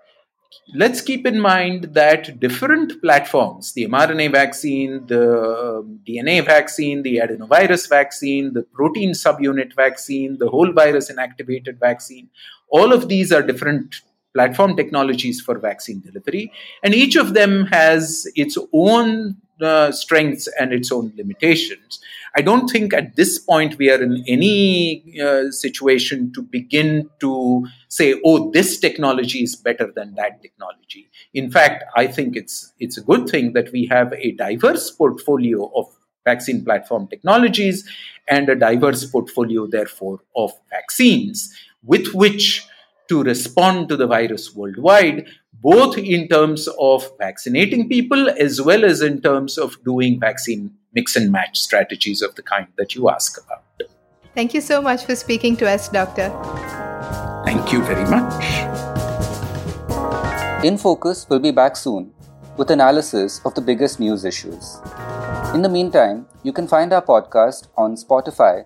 let's 0.75 1.01
keep 1.01 1.25
in 1.25 1.39
mind 1.39 1.93
that 1.93 2.39
different 2.39 3.01
platforms 3.01 3.73
the 3.73 3.87
mRNA 3.87 4.31
vaccine, 4.31 5.05
the 5.07 5.79
um, 5.79 5.99
DNA 6.07 6.45
vaccine, 6.45 7.03
the 7.03 7.17
adenovirus 7.17 7.89
vaccine, 7.89 8.53
the 8.53 8.63
protein 8.63 9.11
subunit 9.11 9.75
vaccine, 9.75 10.37
the 10.37 10.49
whole 10.49 10.71
virus 10.71 11.11
inactivated 11.11 11.79
vaccine 11.79 12.29
all 12.73 12.91
of 12.91 13.07
these 13.07 13.31
are 13.31 13.43
different 13.43 14.01
platform 14.33 14.75
technologies 14.75 15.41
for 15.41 15.57
vaccine 15.59 16.01
delivery, 16.01 16.51
and 16.83 16.93
each 16.93 17.15
of 17.15 17.33
them 17.33 17.65
has 17.67 18.27
its 18.35 18.57
own 18.73 19.37
uh, 19.61 19.91
strengths 19.91 20.47
and 20.59 20.73
its 20.73 20.91
own 20.91 21.13
limitations. 21.15 21.99
I 22.35 22.41
don't 22.41 22.67
think 22.67 22.93
at 22.93 23.15
this 23.15 23.37
point 23.37 23.77
we 23.77 23.91
are 23.91 24.01
in 24.01 24.23
any 24.27 25.19
uh, 25.21 25.51
situation 25.51 26.33
to 26.33 26.41
begin 26.41 27.09
to 27.19 27.65
say, 27.89 28.19
"Oh, 28.25 28.51
this 28.51 28.79
technology 28.79 29.43
is 29.43 29.55
better 29.55 29.91
than 29.95 30.15
that 30.15 30.41
technology." 30.41 31.09
In 31.33 31.51
fact, 31.51 31.83
I 31.95 32.07
think 32.07 32.35
it's 32.35 32.73
it's 32.79 32.97
a 32.97 33.01
good 33.01 33.29
thing 33.29 33.53
that 33.53 33.71
we 33.71 33.85
have 33.85 34.13
a 34.13 34.31
diverse 34.31 34.89
portfolio 34.89 35.71
of 35.75 35.85
vaccine 36.25 36.63
platform 36.63 37.07
technologies 37.07 37.87
and 38.27 38.49
a 38.49 38.55
diverse 38.55 39.05
portfolio, 39.05 39.67
therefore, 39.67 40.19
of 40.35 40.51
vaccines 40.69 41.53
with 41.83 42.13
which 42.13 42.65
to 43.09 43.23
respond 43.23 43.89
to 43.89 43.97
the 43.97 44.07
virus 44.07 44.53
worldwide, 44.55 45.27
both 45.61 45.97
in 45.97 46.27
terms 46.27 46.67
of 46.79 47.09
vaccinating 47.17 47.89
people 47.89 48.29
as 48.29 48.61
well 48.61 48.83
as 48.85 49.01
in 49.01 49.21
terms 49.21 49.57
of 49.57 49.81
doing 49.83 50.19
vaccine 50.19 50.71
mix 50.93 51.15
and 51.15 51.31
match 51.31 51.59
strategies 51.59 52.21
of 52.21 52.35
the 52.35 52.43
kind 52.43 52.67
that 52.77 52.95
you 52.95 53.09
ask 53.09 53.41
about. 53.43 53.63
Thank 54.35 54.53
you 54.53 54.61
so 54.61 54.81
much 54.81 55.05
for 55.05 55.15
speaking 55.15 55.55
to 55.57 55.69
us, 55.69 55.89
Doctor. 55.89 56.29
Thank 57.45 57.71
you 57.71 57.83
very 57.83 58.05
much. 58.09 58.43
In 60.63 60.77
Focus 60.77 61.27
will 61.29 61.39
be 61.39 61.51
back 61.51 61.75
soon 61.75 62.13
with 62.57 62.71
analysis 62.71 63.41
of 63.45 63.53
the 63.53 63.61
biggest 63.61 63.99
news 63.99 64.25
issues. 64.25 64.79
In 65.53 65.61
the 65.61 65.69
meantime, 65.69 66.25
you 66.43 66.53
can 66.53 66.67
find 66.67 66.93
our 66.93 67.01
podcast 67.01 67.67
on 67.77 67.95
Spotify, 67.95 68.65